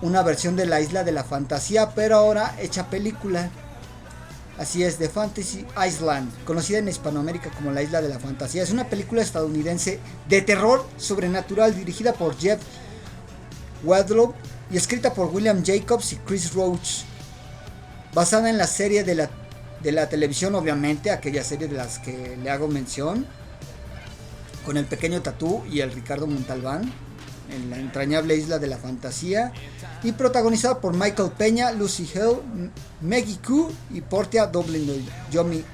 una 0.02 0.22
versión 0.22 0.56
de 0.56 0.66
la 0.66 0.80
isla 0.80 1.04
de 1.04 1.12
la 1.12 1.24
fantasía, 1.24 1.90
pero 1.94 2.16
ahora 2.16 2.54
hecha 2.60 2.88
película. 2.88 3.50
Así 4.58 4.82
es, 4.82 4.96
The 4.96 5.08
Fantasy 5.08 5.64
Island, 5.86 6.32
conocida 6.44 6.78
en 6.78 6.88
Hispanoamérica 6.88 7.50
como 7.50 7.70
la 7.70 7.80
isla 7.80 8.02
de 8.02 8.08
la 8.08 8.18
fantasía. 8.18 8.64
Es 8.64 8.72
una 8.72 8.88
película 8.88 9.22
estadounidense 9.22 10.00
de 10.28 10.42
terror 10.42 10.84
sobrenatural 10.96 11.76
dirigida 11.76 12.12
por 12.12 12.36
Jeff 12.36 12.60
Wadlow 13.84 14.34
y 14.70 14.76
escrita 14.76 15.14
por 15.14 15.28
William 15.32 15.62
Jacobs 15.64 16.12
y 16.12 16.16
Chris 16.16 16.52
Roach 16.54 17.04
basada 18.14 18.50
en 18.50 18.58
la 18.58 18.66
serie 18.66 19.04
de 19.04 19.14
la, 19.14 19.30
de 19.82 19.92
la 19.92 20.08
televisión, 20.08 20.54
obviamente, 20.54 21.10
aquella 21.10 21.44
serie 21.44 21.68
de 21.68 21.76
las 21.76 21.98
que 21.98 22.36
le 22.36 22.50
hago 22.50 22.68
mención, 22.68 23.26
con 24.64 24.76
el 24.76 24.84
pequeño 24.84 25.22
Tatú 25.22 25.62
y 25.70 25.80
el 25.80 25.92
Ricardo 25.92 26.26
Montalbán, 26.26 26.92
en 27.50 27.70
la 27.70 27.78
entrañable 27.78 28.36
isla 28.36 28.58
de 28.58 28.66
la 28.66 28.76
fantasía, 28.76 29.52
y 30.02 30.12
protagonizada 30.12 30.80
por 30.80 30.94
Michael 30.94 31.32
Peña, 31.36 31.72
Lucy 31.72 32.08
Hill, 32.14 32.70
Maggie 33.00 33.38
Koo 33.38 33.70
y 33.90 34.00
Portia 34.00 34.46
Dublin, 34.46 35.06
Yomi 35.30 35.64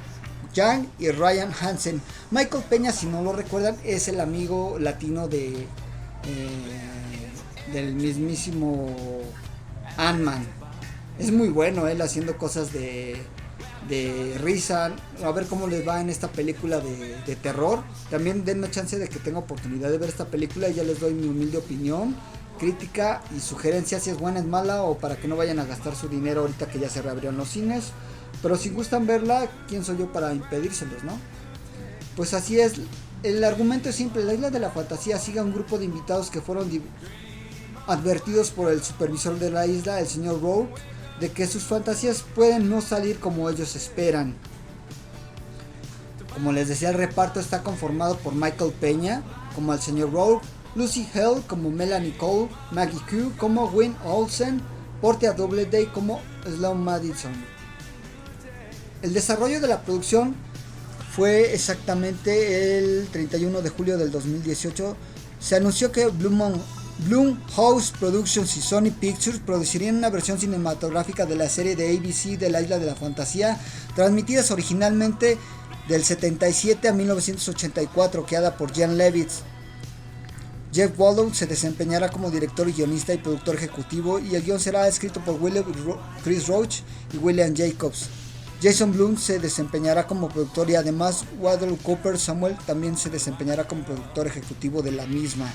Yang 0.55 0.89
y 1.01 1.11
Ryan 1.11 1.53
Hansen. 1.61 2.01
Michael 2.31 2.63
Peña, 2.71 2.93
si 2.93 3.07
no 3.07 3.23
lo 3.23 3.33
recuerdan, 3.33 3.77
es 3.85 4.07
el 4.07 4.21
amigo 4.21 4.79
latino 4.79 5.27
de 5.27 5.67
eh, 6.27 7.73
del 7.73 7.95
mismísimo 7.95 8.89
Ant-Man 9.97 10.64
es 11.19 11.31
muy 11.31 11.49
bueno 11.49 11.87
él 11.89 12.01
haciendo 12.03 12.37
cosas 12.37 12.73
de, 12.73 13.17
de 13.89 14.37
risa. 14.41 14.93
A 15.23 15.31
ver 15.31 15.47
cómo 15.47 15.67
les 15.67 15.87
va 15.87 16.01
en 16.01 16.11
esta 16.11 16.29
película 16.29 16.81
de, 16.81 17.37
terror. 17.37 17.83
También 18.11 18.45
denme 18.45 18.71
chance 18.71 18.99
de 18.99 19.09
que 19.09 19.19
tenga 19.19 19.39
oportunidad 19.39 19.91
de 19.91 19.99
ver 19.99 20.09
esta 20.09 20.27
película 20.27 20.69
y 20.69 20.75
ya 20.75 20.85
les 20.85 21.01
doy 21.01 21.15
mi 21.15 21.29
humilde 21.29 21.59
opinión, 21.59 22.17
crítica 22.59 23.23
y 23.37 23.41
sugerencia 23.41 24.01
si 24.01 24.11
es 24.11 24.19
buena, 24.19 24.41
es 24.41 24.47
mala 24.47 24.83
o 24.83 24.99
para 24.99 25.17
que 25.17 25.29
no 25.29 25.37
vayan 25.37 25.59
a 25.59 25.65
gastar 25.65 25.95
su 25.97 26.09
dinero 26.09 26.43
ahorita 26.43 26.67
que 26.67 26.79
ya 26.79 26.89
se 26.89 27.03
reabrieron 27.03 27.37
los 27.37 27.49
cines. 27.49 27.93
Pero 28.43 28.57
si 28.57 28.71
gustan 28.71 29.07
verla, 29.07 29.49
¿quién 29.69 29.85
soy 29.85 29.99
yo 29.99 30.13
para 30.13 30.33
impedírselos, 30.33 31.05
no? 31.05 31.19
Pues 32.17 32.35
así 32.35 32.61
es. 32.61 32.75
El 33.23 33.43
argumento 33.43 33.89
es 33.89 33.95
simple. 33.95 34.23
La 34.23 34.35
isla 34.35 34.51
de 34.51 34.59
la 34.59 34.71
fantasía 34.71 35.19
sigue 35.19 35.39
a 35.39 35.43
un 35.43 35.55
grupo 35.55 35.79
de 35.79 35.87
invitados 35.87 36.31
que 36.31 36.43
fueron 36.43 36.69
advertidos 37.87 38.51
por 38.51 38.71
el 38.71 38.83
supervisor 38.83 39.39
de 39.39 39.51
la 39.51 39.67
isla, 39.67 40.01
el 40.01 40.07
señor 40.07 40.43
Rowe 40.43 40.69
de 41.21 41.31
que 41.31 41.47
sus 41.47 41.65
fantasías 41.65 42.25
pueden 42.35 42.69
no 42.69 42.81
salir 42.81 43.19
como 43.19 43.49
ellos 43.49 43.77
esperan. 43.77 44.35
Como 46.33 46.53
les 46.53 46.69
decía, 46.69 46.91
el 46.91 46.97
reparto 46.97 47.39
está 47.39 47.63
conformado 47.63 48.17
por 48.19 48.35
Michael 48.35 48.73
Peña 48.81 49.23
como 49.55 49.73
el 49.73 49.81
señor 49.81 50.13
Rowe, 50.13 50.41
Lucy 50.75 51.09
Hell 51.15 51.43
como 51.47 51.71
Melanie 51.71 52.17
Cole, 52.17 52.49
Maggie 52.73 53.01
Q 53.09 53.33
como 53.39 53.67
Wayne 53.67 53.95
Olsen, 54.05 54.61
Portia 55.01 55.33
Doubleday 55.33 55.87
como 55.87 56.21
Sloan 56.45 56.83
Madison. 56.83 57.33
El 59.03 59.13
desarrollo 59.13 59.61
de 59.61 59.69
la 59.69 59.83
producción 59.83 60.35
fue 61.15 61.55
exactamente 61.55 62.79
el 62.79 63.07
31 63.13 63.63
de 63.63 63.69
julio 63.69 63.97
del 63.97 64.11
2018. 64.11 64.97
Se 65.39 65.57
anunció 65.57 65.93
que 65.93 66.07
Blue 66.07 66.31
House 67.57 67.93
Productions 67.99 68.57
y 68.57 68.61
Sony 68.61 68.91
Pictures 68.99 69.41
producirían 69.41 69.97
una 69.97 70.11
versión 70.11 70.39
cinematográfica 70.39 71.27
de 71.27 71.37
la 71.37 71.49
serie 71.49 71.77
de 71.77 71.97
ABC 71.97 72.39
de 72.39 72.51
la 72.51 72.61
Isla 72.61 72.79
de 72.79 72.87
la 72.87 72.95
Fantasía, 72.95 73.59
transmitidas 73.95 74.51
originalmente 74.51 75.39
del 75.89 76.05
77 76.05 76.89
a 76.89 76.93
1984, 76.93 78.25
creada 78.25 78.57
por 78.57 78.73
Jan 78.75 78.97
Levitz. 78.97 79.43
Jeff 80.73 80.99
Wallow 80.99 81.33
se 81.35 81.47
desempeñará 81.47 82.11
como 82.11 82.31
director, 82.31 82.73
guionista 82.73 83.13
y 83.13 83.19
productor 83.19 83.57
ejecutivo 83.57 84.19
y 84.19 84.35
el 84.35 84.43
guion 84.43 84.59
será 84.59 84.89
escrito 84.89 85.21
por 85.21 85.41
William 85.41 85.65
Chris 86.25 86.49
Roach 86.49 86.81
y 87.13 87.19
William 87.19 87.55
Jacobs. 87.55 88.09
Jason 88.63 88.93
Bloom 88.93 89.17
se 89.17 89.39
desempeñará 89.39 90.07
como 90.07 90.29
productor 90.29 90.71
y 90.71 90.75
además 90.75 91.25
Waddle 91.39 91.77
Cooper 91.83 92.19
Samuel 92.19 92.57
también 92.67 92.97
se 92.97 93.11
desempeñará 93.11 93.69
como 93.69 93.85
productor 93.85 94.27
ejecutivo 94.27 94.81
de 94.81 94.93
la 94.93 95.07
misma. 95.07 95.53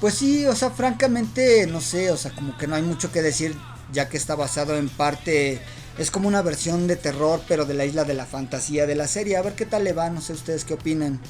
Pues 0.00 0.14
sí, 0.14 0.46
o 0.46 0.54
sea, 0.54 0.70
francamente, 0.70 1.66
no 1.66 1.80
sé, 1.80 2.12
o 2.12 2.16
sea, 2.16 2.30
como 2.30 2.56
que 2.56 2.68
no 2.68 2.76
hay 2.76 2.82
mucho 2.82 3.10
que 3.10 3.20
decir, 3.20 3.56
ya 3.92 4.08
que 4.08 4.16
está 4.16 4.36
basado 4.36 4.76
en 4.76 4.88
parte, 4.88 5.60
es 5.98 6.12
como 6.12 6.28
una 6.28 6.40
versión 6.40 6.86
de 6.86 6.94
terror, 6.94 7.42
pero 7.48 7.64
de 7.64 7.74
la 7.74 7.84
isla 7.84 8.04
de 8.04 8.14
la 8.14 8.24
fantasía 8.24 8.86
de 8.86 8.94
la 8.94 9.08
serie. 9.08 9.36
A 9.36 9.42
ver 9.42 9.54
qué 9.54 9.66
tal 9.66 9.82
le 9.82 9.92
va, 9.92 10.08
no 10.08 10.20
sé 10.20 10.34
ustedes 10.34 10.64
qué 10.64 10.74
opinan. 10.74 11.20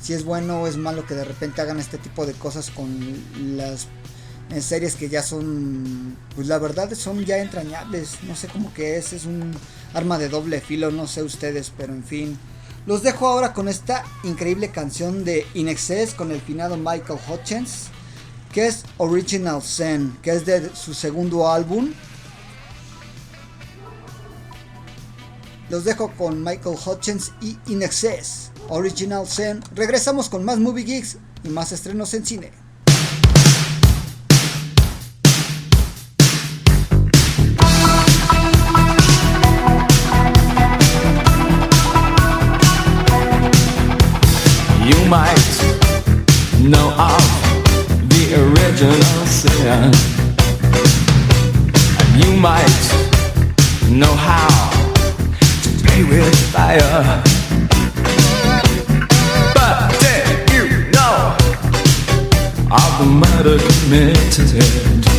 Si 0.00 0.14
es 0.14 0.24
bueno 0.24 0.62
o 0.62 0.66
es 0.66 0.78
malo 0.78 1.06
que 1.06 1.14
de 1.14 1.24
repente 1.24 1.60
hagan 1.60 1.78
este 1.78 1.98
tipo 1.98 2.24
de 2.24 2.32
cosas 2.32 2.70
con 2.70 2.98
las 3.56 3.88
en 4.50 4.62
series 4.62 4.94
que 4.96 5.08
ya 5.08 5.22
son, 5.22 6.16
pues 6.34 6.46
la 6.48 6.58
verdad 6.58 6.92
son 6.94 7.24
ya 7.26 7.38
entrañables. 7.38 8.22
No 8.22 8.36
sé 8.36 8.48
cómo 8.48 8.72
que 8.72 8.96
es, 8.96 9.12
es 9.12 9.26
un 9.26 9.54
arma 9.92 10.18
de 10.18 10.30
doble 10.30 10.62
filo, 10.62 10.90
no 10.90 11.06
sé 11.06 11.22
ustedes, 11.22 11.72
pero 11.76 11.92
en 11.92 12.04
fin. 12.04 12.38
Los 12.86 13.02
dejo 13.02 13.26
ahora 13.26 13.52
con 13.52 13.68
esta 13.68 14.04
increíble 14.22 14.70
canción 14.70 15.24
de 15.24 15.46
In 15.54 15.68
Excess 15.68 16.14
con 16.14 16.30
el 16.30 16.40
finado 16.40 16.76
Michael 16.76 17.18
Hutchins 17.28 17.90
que 18.54 18.68
es 18.68 18.84
Original 18.98 19.60
Zen, 19.60 20.16
que 20.22 20.30
es 20.30 20.46
de 20.46 20.70
su 20.76 20.94
segundo 20.94 21.50
álbum. 21.50 21.92
Los 25.68 25.84
dejo 25.84 26.12
con 26.12 26.44
Michael 26.44 26.76
Hutchins 26.86 27.32
y 27.40 27.58
In 27.66 27.82
Excess, 27.82 28.52
Original 28.68 29.26
Zen. 29.26 29.60
Regresamos 29.74 30.28
con 30.28 30.44
más 30.44 30.58
Movie 30.58 30.84
Geeks 30.84 31.16
y 31.42 31.48
más 31.48 31.72
estrenos 31.72 32.14
en 32.14 32.24
cine. 32.24 32.52
You 44.86 45.08
might 45.08 45.34
know 46.60 46.90
original 48.84 49.26
sin. 49.26 49.92
And 52.00 52.24
you 52.24 52.36
might 52.36 52.84
know 53.90 54.14
how 54.14 54.70
to 55.62 55.70
play 55.82 56.04
with 56.04 56.34
fire. 56.52 57.22
But 59.54 59.76
did 60.00 60.50
you 60.52 60.90
know 60.90 61.36
of 62.70 62.90
the 63.00 63.06
murder 63.06 63.58
committed 63.58 65.13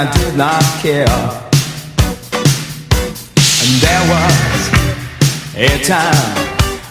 I 0.00 0.10
did 0.12 0.34
not 0.34 0.62
care. 0.80 1.20
And 3.60 3.72
there 3.84 4.04
was 4.08 4.56
a 5.54 5.68
time 5.84 6.36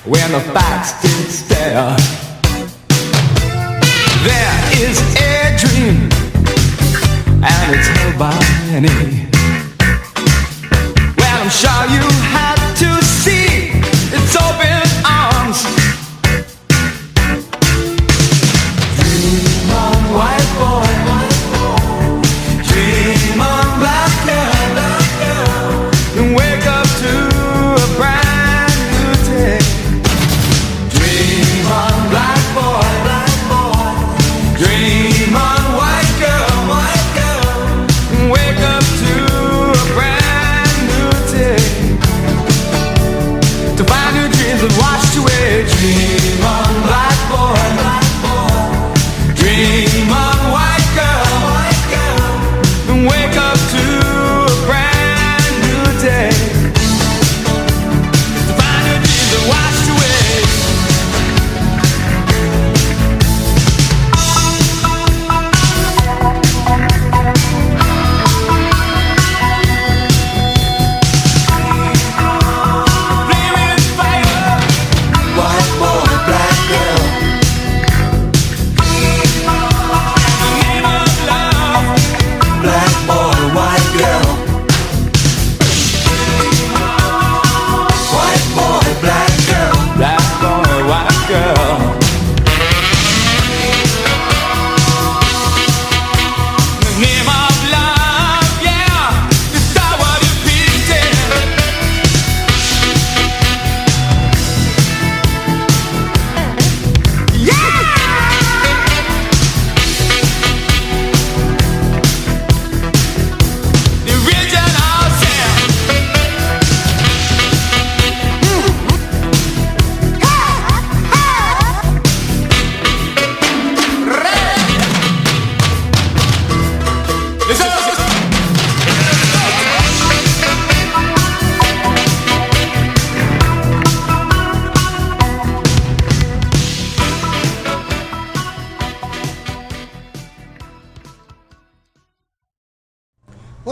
when 0.05 0.31
the 0.31 0.39
facts 0.53 1.01
did 1.01 1.25
stare. 1.31 1.97
There 4.29 4.57
is 4.85 4.97
a 5.17 5.57
dream, 5.57 5.97
and 7.41 7.65
it's 7.73 7.87
held 7.97 8.19
by 8.19 8.37
many. 8.69 9.25
Well, 11.17 11.41
I'm 11.41 11.49
sure 11.49 11.85
you 11.89 12.18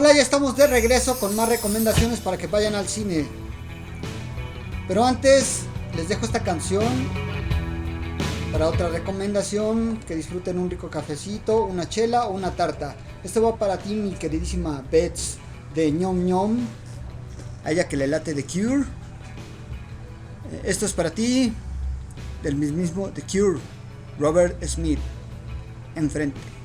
Hola, 0.08 0.16
ya 0.16 0.24
estamos 0.24 0.56
de 0.56 0.68
regreso 0.68 1.20
con 1.20 1.36
más 1.36 1.50
recomendaciones 1.50 2.22
para 2.22 2.38
que 2.38 2.48
vayan 2.48 2.76
al 2.76 2.88
cine. 2.88 3.28
Pero 4.88 5.04
antes 5.04 5.64
les 5.98 6.08
dejo 6.08 6.26
esta 6.26 6.44
canción 6.44 6.86
para 8.54 8.70
otra 8.70 8.88
recomendación, 8.88 10.00
que 10.08 10.16
disfruten 10.16 10.60
un 10.60 10.70
rico 10.70 10.90
cafecito, 10.90 11.66
una 11.66 11.90
chela 11.90 12.28
o 12.28 12.34
una 12.34 12.52
tarta. 12.52 12.96
Esto 13.22 13.42
va 13.42 13.58
para 13.58 13.80
ti, 13.80 13.96
mi 13.96 14.12
queridísima 14.12 14.82
Bets 14.90 15.40
de 15.76 15.92
ñom 15.92 16.24
ñom, 16.24 16.58
a 17.66 17.72
ella 17.72 17.90
que 17.90 17.98
le 17.98 18.08
late 18.08 18.34
The 18.34 18.46
Cure. 18.46 18.84
Eh, 20.54 20.62
Esto 20.64 20.86
es 20.86 20.94
para 20.94 21.12
ti, 21.12 21.52
del 22.44 22.56
mismo 22.56 23.10
The 23.10 23.24
Cure, 23.24 23.60
Robert 24.18 24.64
Smith, 24.64 25.00
enfrente. 25.98 26.57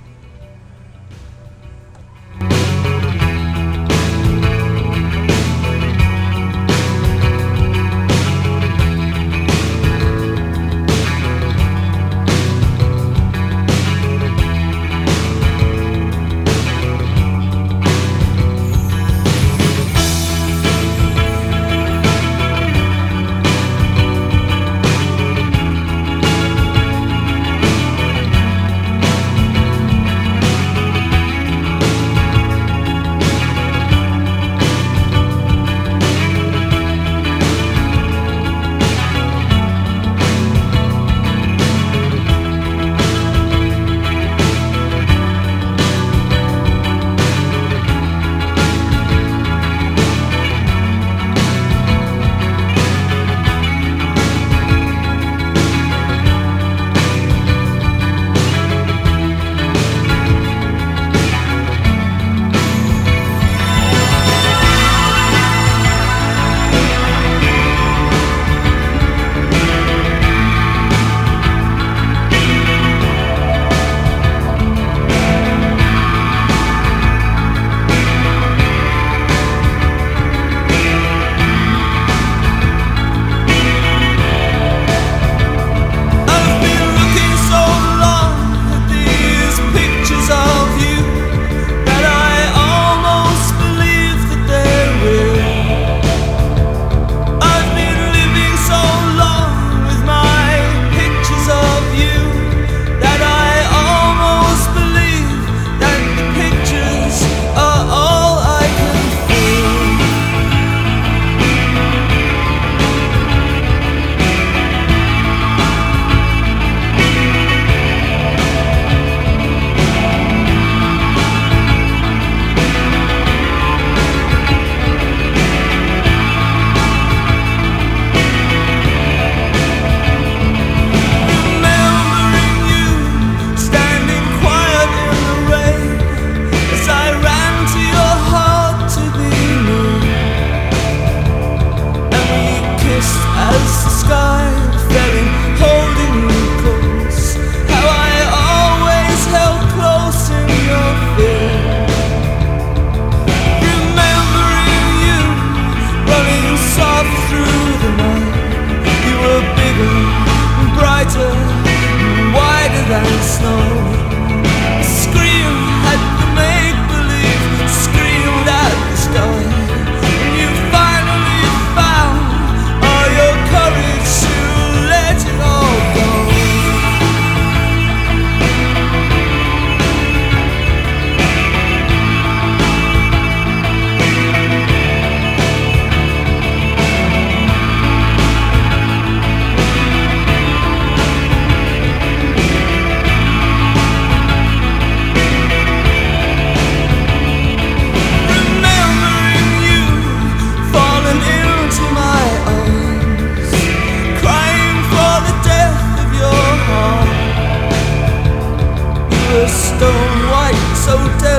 stone 209.83 210.31
white, 210.31 210.75
so 210.77 210.97
dead. 211.19 211.32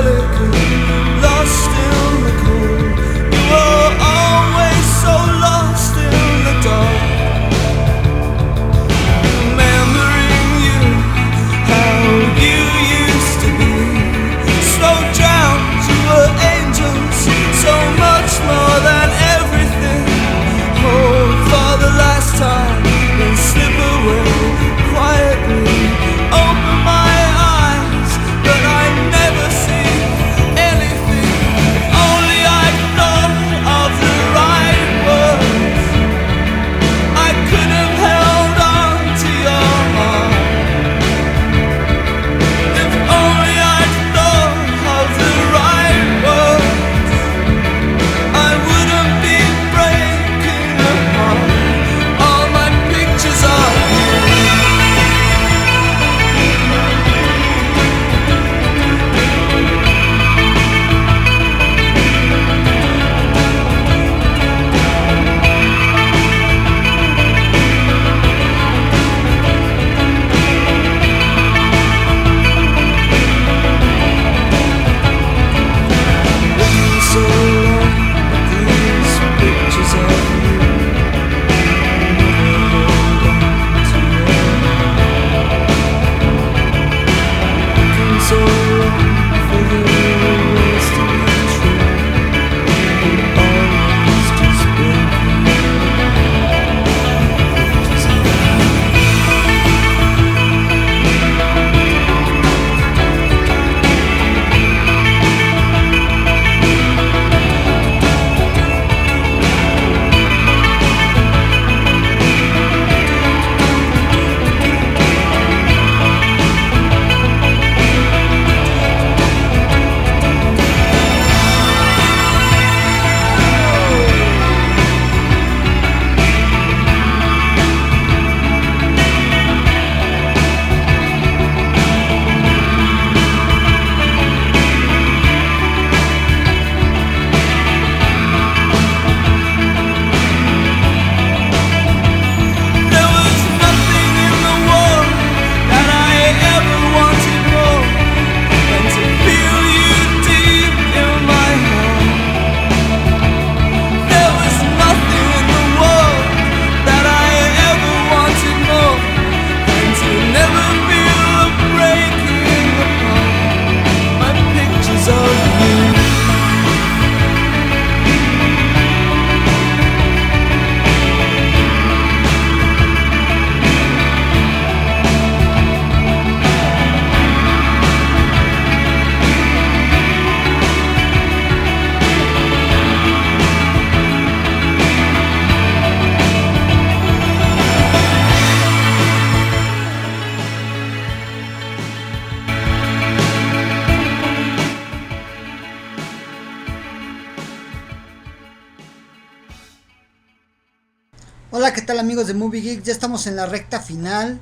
De 202.26 202.34
Movie 202.34 202.60
Geek? 202.60 202.82
Ya 202.82 202.92
estamos 202.92 203.26
en 203.26 203.36
la 203.36 203.46
recta 203.46 203.80
final 203.80 204.38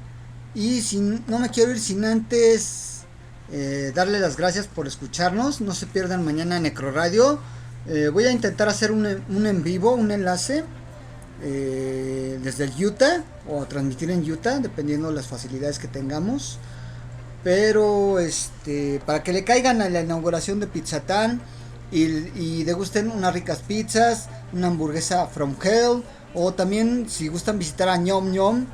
y 0.54 0.82
sin, 0.82 1.24
no 1.26 1.38
me 1.38 1.48
quiero 1.48 1.70
ir 1.70 1.80
sin 1.80 2.04
antes 2.04 3.00
eh, 3.52 3.92
darle 3.94 4.20
las 4.20 4.36
gracias 4.36 4.66
por 4.66 4.86
escucharnos. 4.86 5.60
No 5.60 5.74
se 5.74 5.86
pierdan 5.86 6.24
mañana 6.24 6.60
Necro 6.60 6.92
Radio. 6.92 7.38
Eh, 7.86 8.08
voy 8.12 8.24
a 8.24 8.30
intentar 8.30 8.68
hacer 8.68 8.92
un, 8.92 9.06
un, 9.06 9.46
en 9.46 9.62
vivo, 9.62 9.94
un 9.94 10.10
enlace 10.10 10.64
eh, 11.42 12.38
desde 12.42 12.64
el 12.64 12.84
Utah 12.84 13.24
o 13.48 13.64
transmitir 13.66 14.10
en 14.10 14.30
Utah, 14.30 14.58
dependiendo 14.58 15.08
de 15.08 15.14
las 15.14 15.26
facilidades 15.26 15.78
que 15.78 15.88
tengamos. 15.88 16.58
Pero 17.42 18.20
este, 18.20 19.00
para 19.04 19.22
que 19.22 19.32
le 19.32 19.44
caigan 19.44 19.82
a 19.82 19.88
la 19.88 20.02
inauguración 20.02 20.60
de 20.60 20.68
Pizzatán 20.68 21.40
y, 21.90 22.04
y 22.38 22.64
degusten 22.64 23.10
unas 23.10 23.34
ricas 23.34 23.58
pizzas, 23.66 24.28
una 24.52 24.68
hamburguesa 24.68 25.26
from 25.26 25.56
hell 25.62 26.04
O 26.34 26.52
también 26.54 27.08
si 27.08 27.28
gustan 27.28 27.58
visitar 27.58 27.88
a 27.88 27.96
ñom 27.96 28.30
ñom, 28.32 28.66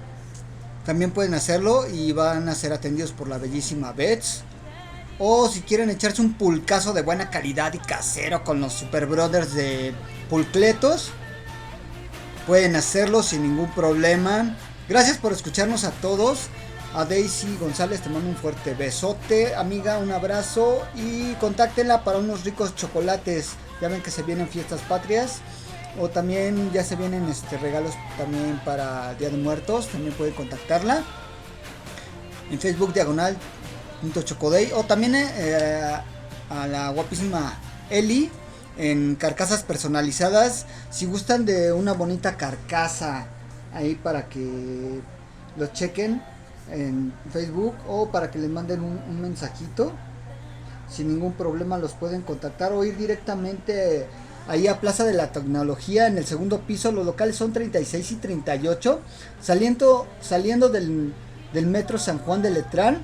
también 0.86 1.10
pueden 1.10 1.34
hacerlo 1.34 1.86
y 1.88 2.12
van 2.12 2.48
a 2.48 2.54
ser 2.54 2.72
atendidos 2.72 3.12
por 3.12 3.28
la 3.28 3.38
bellísima 3.38 3.92
Bets. 3.92 4.42
O 5.18 5.48
si 5.48 5.62
quieren 5.62 5.90
echarse 5.90 6.22
un 6.22 6.34
pulcazo 6.34 6.92
de 6.92 7.02
buena 7.02 7.30
calidad 7.30 7.74
y 7.74 7.78
casero 7.78 8.44
con 8.44 8.60
los 8.60 8.72
Super 8.72 9.06
Brothers 9.06 9.54
de 9.54 9.92
Pulcletos, 10.30 11.10
pueden 12.46 12.76
hacerlo 12.76 13.22
sin 13.22 13.42
ningún 13.42 13.70
problema. 13.72 14.56
Gracias 14.88 15.18
por 15.18 15.32
escucharnos 15.32 15.84
a 15.84 15.90
todos. 15.90 16.48
A 16.94 17.04
Daisy 17.04 17.54
González 17.60 18.00
te 18.00 18.08
mando 18.08 18.30
un 18.30 18.36
fuerte 18.36 18.72
besote, 18.72 19.54
amiga, 19.56 19.98
un 19.98 20.10
abrazo 20.10 20.86
y 20.94 21.34
contáctenla 21.34 22.02
para 22.04 22.18
unos 22.18 22.44
ricos 22.44 22.74
chocolates. 22.76 23.50
Ya 23.82 23.88
ven 23.88 24.02
que 24.02 24.10
se 24.10 24.22
vienen 24.22 24.48
fiestas 24.48 24.80
patrias 24.88 25.40
o 26.00 26.08
también 26.08 26.70
ya 26.72 26.84
se 26.84 26.96
vienen 26.96 27.28
este 27.28 27.58
regalos 27.58 27.94
también 28.16 28.60
para 28.64 29.14
Día 29.14 29.30
de 29.30 29.36
Muertos, 29.36 29.88
también 29.88 30.14
pueden 30.14 30.34
contactarla. 30.34 31.02
En 32.50 32.58
Facebook 32.58 32.92
diagonal 32.94 33.36
Chocodey 34.24 34.70
o 34.74 34.84
también 34.84 35.14
eh, 35.16 35.96
a 36.50 36.66
la 36.66 36.90
guapísima 36.90 37.58
Eli 37.90 38.30
en 38.76 39.16
carcasas 39.16 39.62
personalizadas. 39.62 40.66
Si 40.90 41.06
gustan 41.06 41.44
de 41.44 41.72
una 41.72 41.92
bonita 41.92 42.36
carcasa 42.36 43.26
ahí 43.74 43.94
para 43.96 44.28
que 44.28 45.00
lo 45.56 45.66
chequen 45.66 46.22
en 46.70 47.12
Facebook 47.30 47.74
o 47.86 48.10
para 48.10 48.30
que 48.30 48.38
les 48.38 48.50
manden 48.50 48.82
un, 48.82 49.20
mensajito. 49.20 49.92
Sin 50.88 51.08
ningún 51.08 51.34
problema 51.34 51.76
los 51.76 51.92
pueden 51.92 52.22
contactar 52.22 52.72
o 52.72 52.82
ir 52.82 52.96
directamente 52.96 54.06
ahí 54.48 54.66
a 54.66 54.80
Plaza 54.80 55.04
de 55.04 55.12
la 55.12 55.30
Tecnología 55.30 56.06
en 56.06 56.18
el 56.18 56.26
segundo 56.26 56.60
piso. 56.60 56.90
Los 56.90 57.06
locales 57.06 57.36
son 57.36 57.52
36 57.52 58.12
y 58.12 58.14
38. 58.16 59.00
Saliendo, 59.40 60.06
saliendo 60.20 60.68
del, 60.68 61.14
del 61.52 61.66
metro 61.66 61.98
San 61.98 62.18
Juan 62.18 62.42
de 62.42 62.50
Letrán. 62.50 62.98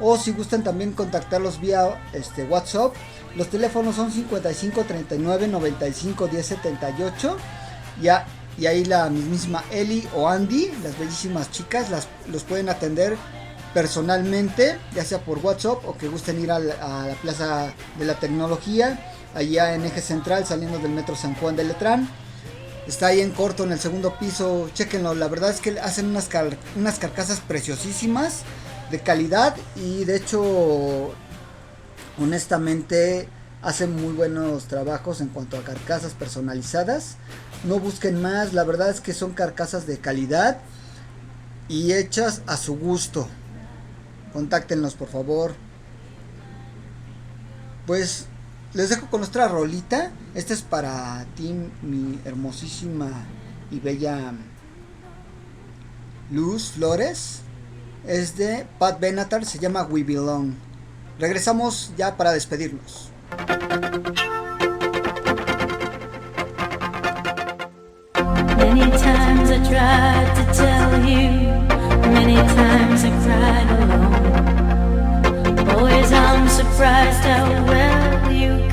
O 0.00 0.16
si 0.16 0.32
gustan 0.32 0.62
también 0.62 0.92
contactarlos 0.92 1.60
vía 1.60 2.00
este, 2.12 2.44
WhatsApp. 2.44 2.92
Los 3.36 3.48
teléfonos 3.48 3.96
son 3.96 4.10
55 4.10 4.84
39 4.84 5.48
95 5.48 6.26
10 6.28 6.46
78. 6.46 7.36
Ya, 8.00 8.26
y 8.58 8.66
ahí 8.66 8.84
la 8.84 9.08
mismísima 9.08 9.64
Eli 9.70 10.06
o 10.14 10.28
Andy, 10.28 10.70
las 10.82 10.98
bellísimas 10.98 11.50
chicas, 11.50 11.90
las, 11.90 12.08
los 12.30 12.44
pueden 12.44 12.68
atender 12.68 13.16
personalmente, 13.74 14.78
ya 14.94 15.04
sea 15.04 15.20
por 15.20 15.38
WhatsApp 15.38 15.84
o 15.86 15.96
que 15.96 16.08
gusten 16.08 16.40
ir 16.40 16.50
a 16.50 16.58
la, 16.58 17.14
Plaza 17.22 17.72
de 17.98 18.04
la 18.04 18.14
Tecnología, 18.14 18.98
allá 19.34 19.74
en 19.74 19.84
Eje 19.84 20.00
Central, 20.00 20.46
saliendo 20.46 20.78
del 20.78 20.92
Metro 20.92 21.16
San 21.16 21.34
Juan 21.34 21.56
de 21.56 21.64
Letrán. 21.64 22.08
Está 22.86 23.08
ahí 23.08 23.20
en 23.20 23.32
corto 23.32 23.64
en 23.64 23.72
el 23.72 23.78
segundo 23.78 24.18
piso, 24.18 24.70
chequenlo, 24.72 25.14
la 25.14 25.28
verdad 25.28 25.50
es 25.50 25.60
que 25.60 25.78
hacen 25.78 26.06
unas, 26.06 26.28
unas 26.74 26.98
carcasas 26.98 27.40
preciosísimas, 27.40 28.44
de 28.90 29.00
calidad 29.00 29.54
y 29.76 30.04
de 30.04 30.16
hecho, 30.16 31.12
honestamente, 32.18 33.28
hacen 33.62 33.94
muy 33.94 34.14
buenos 34.14 34.64
trabajos 34.64 35.20
en 35.20 35.28
cuanto 35.28 35.58
a 35.58 35.62
carcasas 35.62 36.12
personalizadas. 36.12 37.16
No 37.64 37.78
busquen 37.80 38.20
más, 38.20 38.52
la 38.52 38.64
verdad 38.64 38.90
es 38.90 39.00
que 39.00 39.12
son 39.12 39.32
carcasas 39.32 39.86
de 39.86 39.98
calidad 39.98 40.58
y 41.68 41.92
hechas 41.92 42.42
a 42.46 42.56
su 42.56 42.78
gusto. 42.78 43.28
Contáctenlos 44.32 44.94
por 44.94 45.08
favor. 45.08 45.54
Pues 47.86 48.26
les 48.78 48.90
dejo 48.90 49.08
con 49.10 49.18
nuestra 49.18 49.48
rolita. 49.48 50.12
Esta 50.36 50.54
es 50.54 50.62
para 50.62 51.26
ti, 51.34 51.52
mi 51.82 52.20
hermosísima 52.24 53.10
y 53.72 53.80
bella 53.80 54.34
Luz 56.30 56.70
Flores. 56.70 57.40
Es 58.06 58.36
de 58.36 58.66
Pat 58.78 59.00
Benatar, 59.00 59.44
se 59.44 59.58
llama 59.58 59.82
We 59.82 60.04
Belong. 60.04 60.52
Regresamos 61.18 61.92
ya 61.96 62.16
para 62.16 62.30
despedirnos. 62.30 63.10
Boys, 75.66 76.12
I'm 76.12 76.48
surprised 76.48 77.24
well 77.66 78.17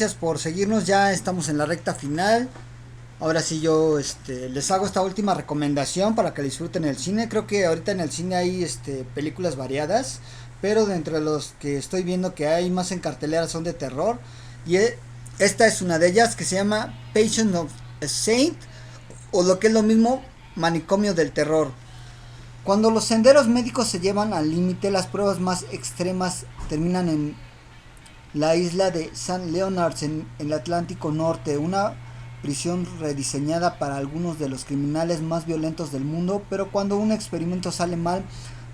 Gracias 0.00 0.18
por 0.18 0.38
seguirnos, 0.38 0.86
ya 0.86 1.12
estamos 1.12 1.50
en 1.50 1.58
la 1.58 1.66
recta 1.66 1.92
final. 1.94 2.48
Ahora 3.20 3.42
sí 3.42 3.60
yo 3.60 3.98
este, 3.98 4.48
les 4.48 4.70
hago 4.70 4.86
esta 4.86 5.02
última 5.02 5.34
recomendación 5.34 6.14
para 6.14 6.32
que 6.32 6.40
disfruten 6.40 6.86
el 6.86 6.96
cine. 6.96 7.28
Creo 7.28 7.46
que 7.46 7.66
ahorita 7.66 7.92
en 7.92 8.00
el 8.00 8.10
cine 8.10 8.36
hay 8.36 8.64
este, 8.64 9.04
películas 9.14 9.56
variadas, 9.56 10.20
pero 10.62 10.86
de 10.86 10.94
entre 10.94 11.20
los 11.20 11.52
que 11.60 11.76
estoy 11.76 12.02
viendo 12.02 12.34
que 12.34 12.48
hay 12.48 12.70
más 12.70 12.92
en 12.92 13.00
cartelera 13.00 13.46
son 13.46 13.62
de 13.62 13.74
terror. 13.74 14.18
Y 14.64 14.76
e- 14.76 14.98
esta 15.38 15.66
es 15.66 15.82
una 15.82 15.98
de 15.98 16.08
ellas 16.08 16.34
que 16.34 16.44
se 16.44 16.56
llama 16.56 16.98
Patient 17.12 17.54
of 17.54 17.70
Saint, 18.00 18.56
o 19.32 19.42
lo 19.42 19.58
que 19.58 19.66
es 19.66 19.72
lo 19.74 19.82
mismo, 19.82 20.24
Manicomio 20.56 21.12
del 21.12 21.30
Terror. 21.32 21.72
Cuando 22.64 22.90
los 22.90 23.04
senderos 23.04 23.48
médicos 23.48 23.88
se 23.88 24.00
llevan 24.00 24.32
al 24.32 24.48
límite, 24.48 24.90
las 24.90 25.08
pruebas 25.08 25.40
más 25.40 25.66
extremas 25.72 26.46
terminan 26.70 27.10
en 27.10 27.49
la 28.34 28.54
isla 28.56 28.90
de 28.90 29.10
San 29.14 29.52
Leonards 29.52 30.02
en, 30.02 30.28
el 30.38 30.52
Atlántico 30.52 31.10
Norte, 31.10 31.58
una 31.58 31.94
prisión 32.42 32.86
rediseñada 32.98 33.78
para 33.78 33.96
algunos 33.96 34.38
de 34.38 34.48
los 34.48 34.64
criminales 34.64 35.20
más 35.20 35.46
violentos 35.46 35.92
del 35.92 36.04
mundo, 36.04 36.42
pero 36.48 36.70
cuando 36.70 36.96
un 36.96 37.12
experimento 37.12 37.72
sale 37.72 37.96
mal, 37.96 38.24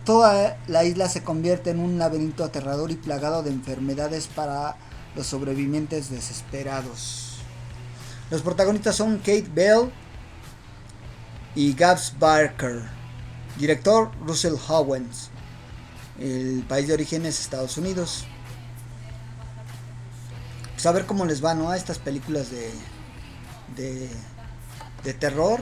toda 0.05 0.59
la 0.69 0.85
isla 0.85 1.09
se 1.09 1.25
convierte 1.25 1.71
en 1.71 1.81
un 1.81 1.99
laberinto 1.99 2.45
aterrador 2.45 2.91
y 2.91 2.97
plagado 2.97 3.43
de 3.43 3.51
enfermedades 3.51 4.29
para 4.29 4.77
los 5.17 5.27
sobrevivientes 5.27 6.11
desesperados. 6.11 7.39
Los 8.31 8.43
protagonistas 8.43 8.97
son 8.97 9.19
Kate 9.19 9.49
Bell 9.53 9.91
y 11.55 11.73
Gabs 11.73 12.15
Barker. 12.19 12.83
Director 13.59 14.11
Russell 14.27 14.55
Howens. 14.69 15.31
El 16.19 16.65
país 16.69 16.89
de 16.89 16.95
origen 16.95 17.25
es 17.25 17.41
Estados 17.41 17.79
Unidos. 17.79 18.27
Pues 20.77 20.85
a 20.85 20.93
ver 20.93 21.07
cómo 21.07 21.25
les 21.25 21.43
va, 21.43 21.55
¿no? 21.55 21.71
A 21.71 21.77
estas 21.79 21.99
películas 21.99 22.51
de, 22.51 22.71
de, 23.77 24.11
de 25.05 25.15
terror. 25.15 25.61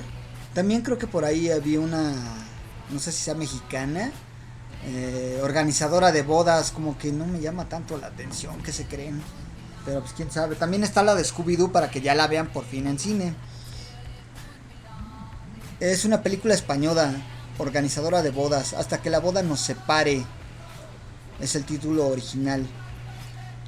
También 0.55 0.83
creo 0.83 0.99
que 0.99 1.07
por 1.07 1.25
ahí 1.25 1.53
había 1.53 1.79
una, 1.79 2.13
no 2.91 2.99
sé 2.99 3.13
si 3.13 3.23
sea 3.23 3.35
mexicana, 3.35 4.11
eh, 4.87 5.39
organizadora 5.41 6.11
de 6.11 6.23
bodas, 6.23 6.73
como 6.73 6.99
que 6.99 7.13
no 7.13 7.27
me 7.27 7.41
llama 7.41 7.69
tanto 7.69 7.97
la 7.97 8.09
atención, 8.09 8.61
que 8.61 8.73
se 8.73 8.87
creen. 8.87 9.23
Pero 9.85 10.01
pues 10.01 10.15
quién 10.15 10.33
sabe. 10.33 10.57
También 10.57 10.83
está 10.83 11.05
la 11.05 11.15
de 11.15 11.23
Scooby-Doo 11.23 11.71
para 11.71 11.93
que 11.93 12.01
ya 12.01 12.17
la 12.17 12.27
vean 12.27 12.49
por 12.49 12.65
fin 12.65 12.89
en 12.89 12.99
cine. 12.99 13.37
Es 15.79 16.05
una 16.05 16.23
película 16.23 16.55
española, 16.55 17.15
organizadora 17.59 18.21
de 18.23 18.31
bodas, 18.31 18.73
hasta 18.73 19.01
que 19.01 19.11
la 19.11 19.21
boda 19.21 19.45
nos 19.45 19.61
separe. 19.61 20.25
Es 21.39 21.55
el 21.55 21.65
título 21.65 22.09
original. 22.09 22.67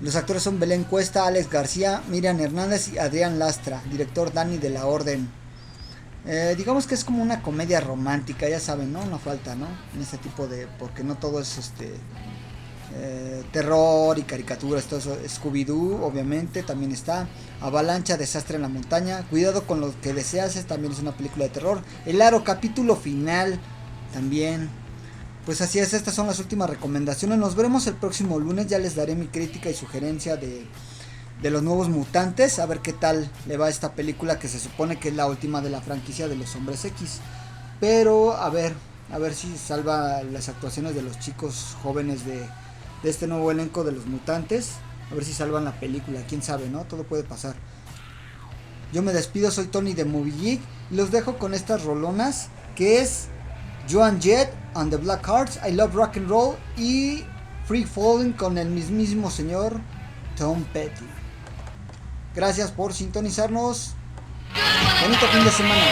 Los 0.01 0.15
actores 0.17 0.43
son 0.43 0.61
Belén 0.61 0.85
Cuesta, 0.85 1.27
Alex 1.27 1.49
García, 1.51 2.03
Miriam 2.09 2.39
Hernández 2.39 2.89
y 2.93 2.99
Adrián 2.99 3.39
Lastra, 3.39 3.83
director 3.91 4.33
Dani 4.33 4.59
de 4.59 4.71
la 4.71 4.87
Orden. 4.87 5.29
Eh, 6.27 6.55
digamos 6.59 6.87
que 6.87 6.95
es 6.95 7.05
como 7.05 7.23
una 7.23 7.41
comedia 7.41 7.81
romántica, 7.81 8.49
ya 8.49 8.61
saben, 8.61 8.93
¿no? 8.93 9.05
No 9.07 9.19
falta, 9.19 9.55
¿no? 9.55 9.67
En 9.95 10.03
este 10.03 10.19
tipo 10.19 10.47
de... 10.47 10.67
porque 10.79 11.03
no 11.05 11.15
todo 11.17 11.41
es 11.41 11.57
este... 11.57 11.95
eh, 12.95 13.43
terror 13.53 14.19
y 14.19 14.23
caricaturas, 14.23 14.85
todo 14.85 14.99
eso. 14.99 15.17
Scooby-Doo, 15.27 16.03
obviamente, 16.03 16.63
también 16.63 16.93
está. 16.93 17.29
Avalancha, 17.61 18.17
Desastre 18.17 18.57
en 18.57 18.63
la 18.63 18.69
Montaña. 18.69 19.25
Cuidado 19.31 19.63
con 19.67 19.81
lo 19.81 19.99
que 20.01 20.13
deseas, 20.13 20.57
es- 20.57 20.67
también 20.67 20.93
es 20.93 20.99
una 20.99 21.17
película 21.17 21.45
de 21.45 21.51
terror. 21.51 21.81
El 22.05 22.21
Aro, 22.21 22.45
capítulo 22.45 22.97
final, 22.97 23.59
también. 24.13 24.69
Pues 25.47 25.61
así 25.61 25.79
es, 25.79 25.95
estas 25.95 26.13
son 26.13 26.27
las 26.27 26.41
últimas 26.41 26.69
recomendaciones. 26.69 27.39
Nos 27.39 27.55
veremos 27.55 27.87
el 27.87 27.95
próximo 27.95 28.41
lunes. 28.41 28.67
Ya 28.67 28.81
les 28.81 28.97
daré 28.97 29.15
mi 29.15 29.29
crítica 29.29 29.71
y 29.71 29.75
sugerencia 29.75 30.37
de, 30.37 30.67
de 31.41 31.51
los 31.51 31.63
nuevos 31.63 31.89
mutantes. 31.89 32.59
A 32.59 32.67
ver 32.67 32.81
qué 32.81 32.93
tal 32.93 33.31
le 33.47 33.57
va 33.57 33.67
a 33.67 33.71
esta 33.71 33.93
película 33.93 34.41
que 34.41 34.49
se 34.49 34.59
supone 34.59 34.99
que 34.99 35.11
es 35.11 35.15
la 35.15 35.27
última 35.27 35.61
de 35.61 35.71
la 35.71 35.81
franquicia 35.81 36.27
de 36.27 36.35
los 36.35 36.57
hombres 36.57 36.85
X. 36.85 37.21
Pero 37.79 38.33
a 38.33 38.51
ver, 38.51 38.75
a 39.13 39.19
ver 39.19 39.35
si 39.35 39.57
salva 39.57 40.25
las 40.25 40.49
actuaciones 40.49 40.97
de 40.97 41.03
los 41.03 41.17
chicos 41.21 41.77
jóvenes 41.81 42.27
de, 42.27 42.41
de 43.05 43.11
este 43.11 43.29
nuevo 43.29 43.53
elenco 43.53 43.85
de 43.85 43.93
los 43.93 44.07
mutantes. 44.07 44.73
A 45.13 45.15
ver 45.15 45.25
si 45.25 45.33
salvan 45.33 45.65
la 45.65 45.79
película, 45.79 46.25
quién 46.29 46.43
sabe, 46.43 46.69
¿no? 46.69 46.87
Todo 46.87 47.05
puede 47.05 47.23
pasar. 47.23 47.55
Yo 48.93 49.01
me 49.01 49.13
despido, 49.13 49.53
soy 49.53 49.67
Tony 49.67 49.95
de 49.95 50.05
Movie 50.05 50.37
Geek 50.37 50.61
y 50.91 50.97
los 50.97 51.13
dejo 51.13 51.39
con 51.39 51.55
estas 51.55 51.85
rolonas 51.85 52.49
que 52.75 53.01
es 53.01 53.29
Joan 53.87 54.21
Jett 54.21 54.53
and 54.75 54.91
the 54.91 54.99
Black 54.99 55.25
Hearts, 55.25 55.59
I 55.63 55.71
Love 55.71 55.95
Rock 55.95 56.17
and 56.17 56.29
Roll 56.29 56.57
y 56.77 57.25
Free 57.67 57.85
Falling 57.85 58.33
con 58.33 58.59
el 58.59 58.69
mismísimo 58.69 59.31
señor 59.31 59.81
Tom 60.37 60.65
Petty. 60.73 61.07
Gracias 62.35 62.71
por 62.73 62.93
sintonizarnos. 62.93 63.95
Bonito 65.03 65.27
fin 65.29 65.45
de 65.45 65.51
semana. 65.51 65.83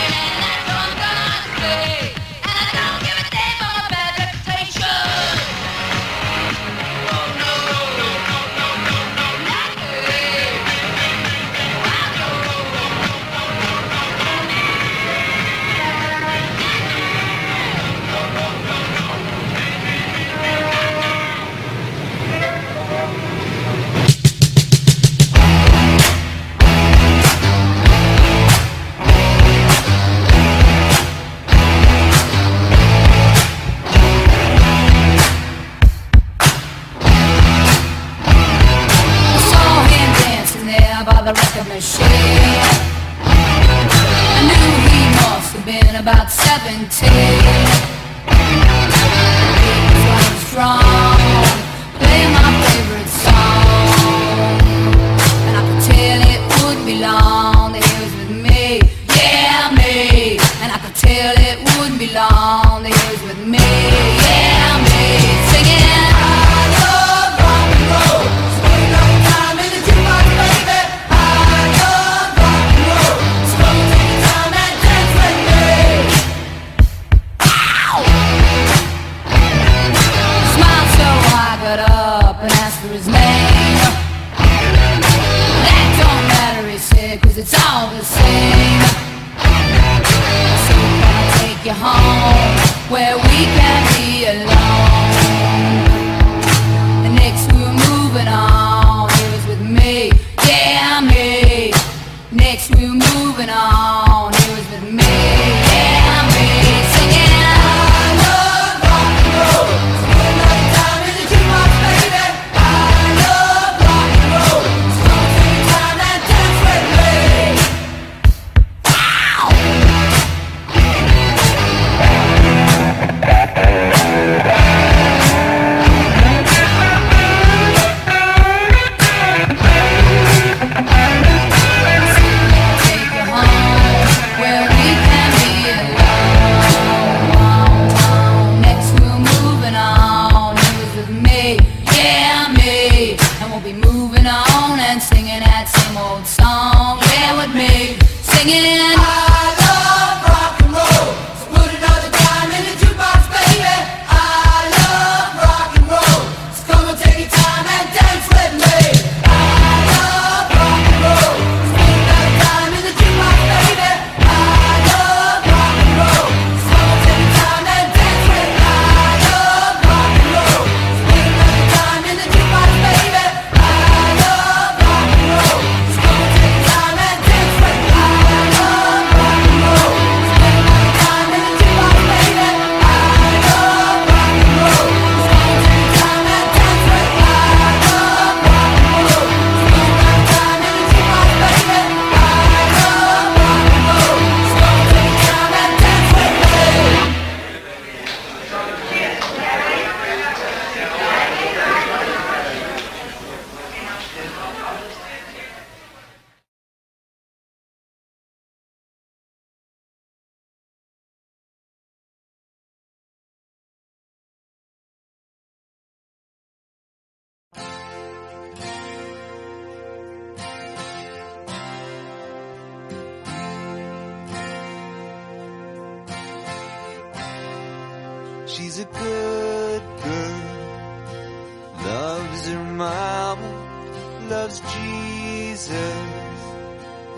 mama 233.36 234.28
loves 234.28 234.60
Jesus. 234.60 235.70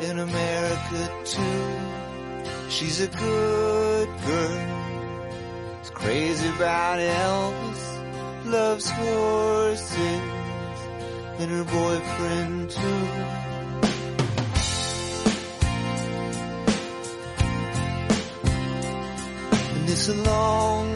In 0.02 0.18
America 0.18 1.10
too, 1.24 2.70
she's 2.70 3.00
a 3.00 3.08
good 3.08 4.08
girl. 4.26 5.80
Is 5.82 5.90
crazy 5.90 6.48
about 6.48 6.98
Elvis, 6.98 8.46
loves 8.46 8.90
horses, 8.90 10.22
and 11.38 11.50
her 11.50 11.64
boyfriend 11.64 12.70
too. 12.70 13.42
it's 19.88 20.08
a 20.08 20.14
long 20.14 20.95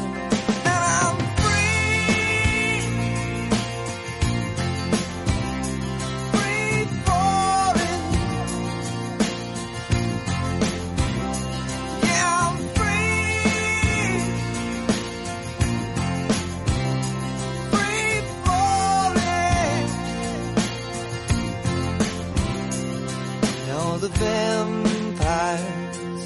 vampires 24.23 26.21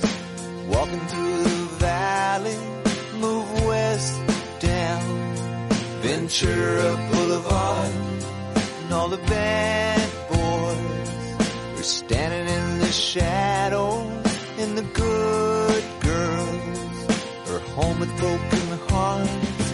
walking 0.73 1.03
through 1.11 1.37
the 1.43 1.59
valley. 1.87 2.57
Move 3.19 3.47
west 3.65 4.13
down 4.59 5.03
Ventura 6.01 6.89
Boulevard, 7.11 7.93
and 8.81 8.93
all 8.93 9.09
the 9.09 9.23
bad 9.37 10.07
boys 10.29 11.79
are 11.79 11.89
standing 12.01 12.47
in 12.57 12.79
the 12.79 12.91
shadow, 12.91 13.87
and 14.61 14.77
the 14.77 14.87
good 15.05 15.83
girls 16.01 16.97
are 17.51 17.63
home 17.75 17.97
with 17.99 18.13
broken 18.19 18.65
hearts. 18.89 19.64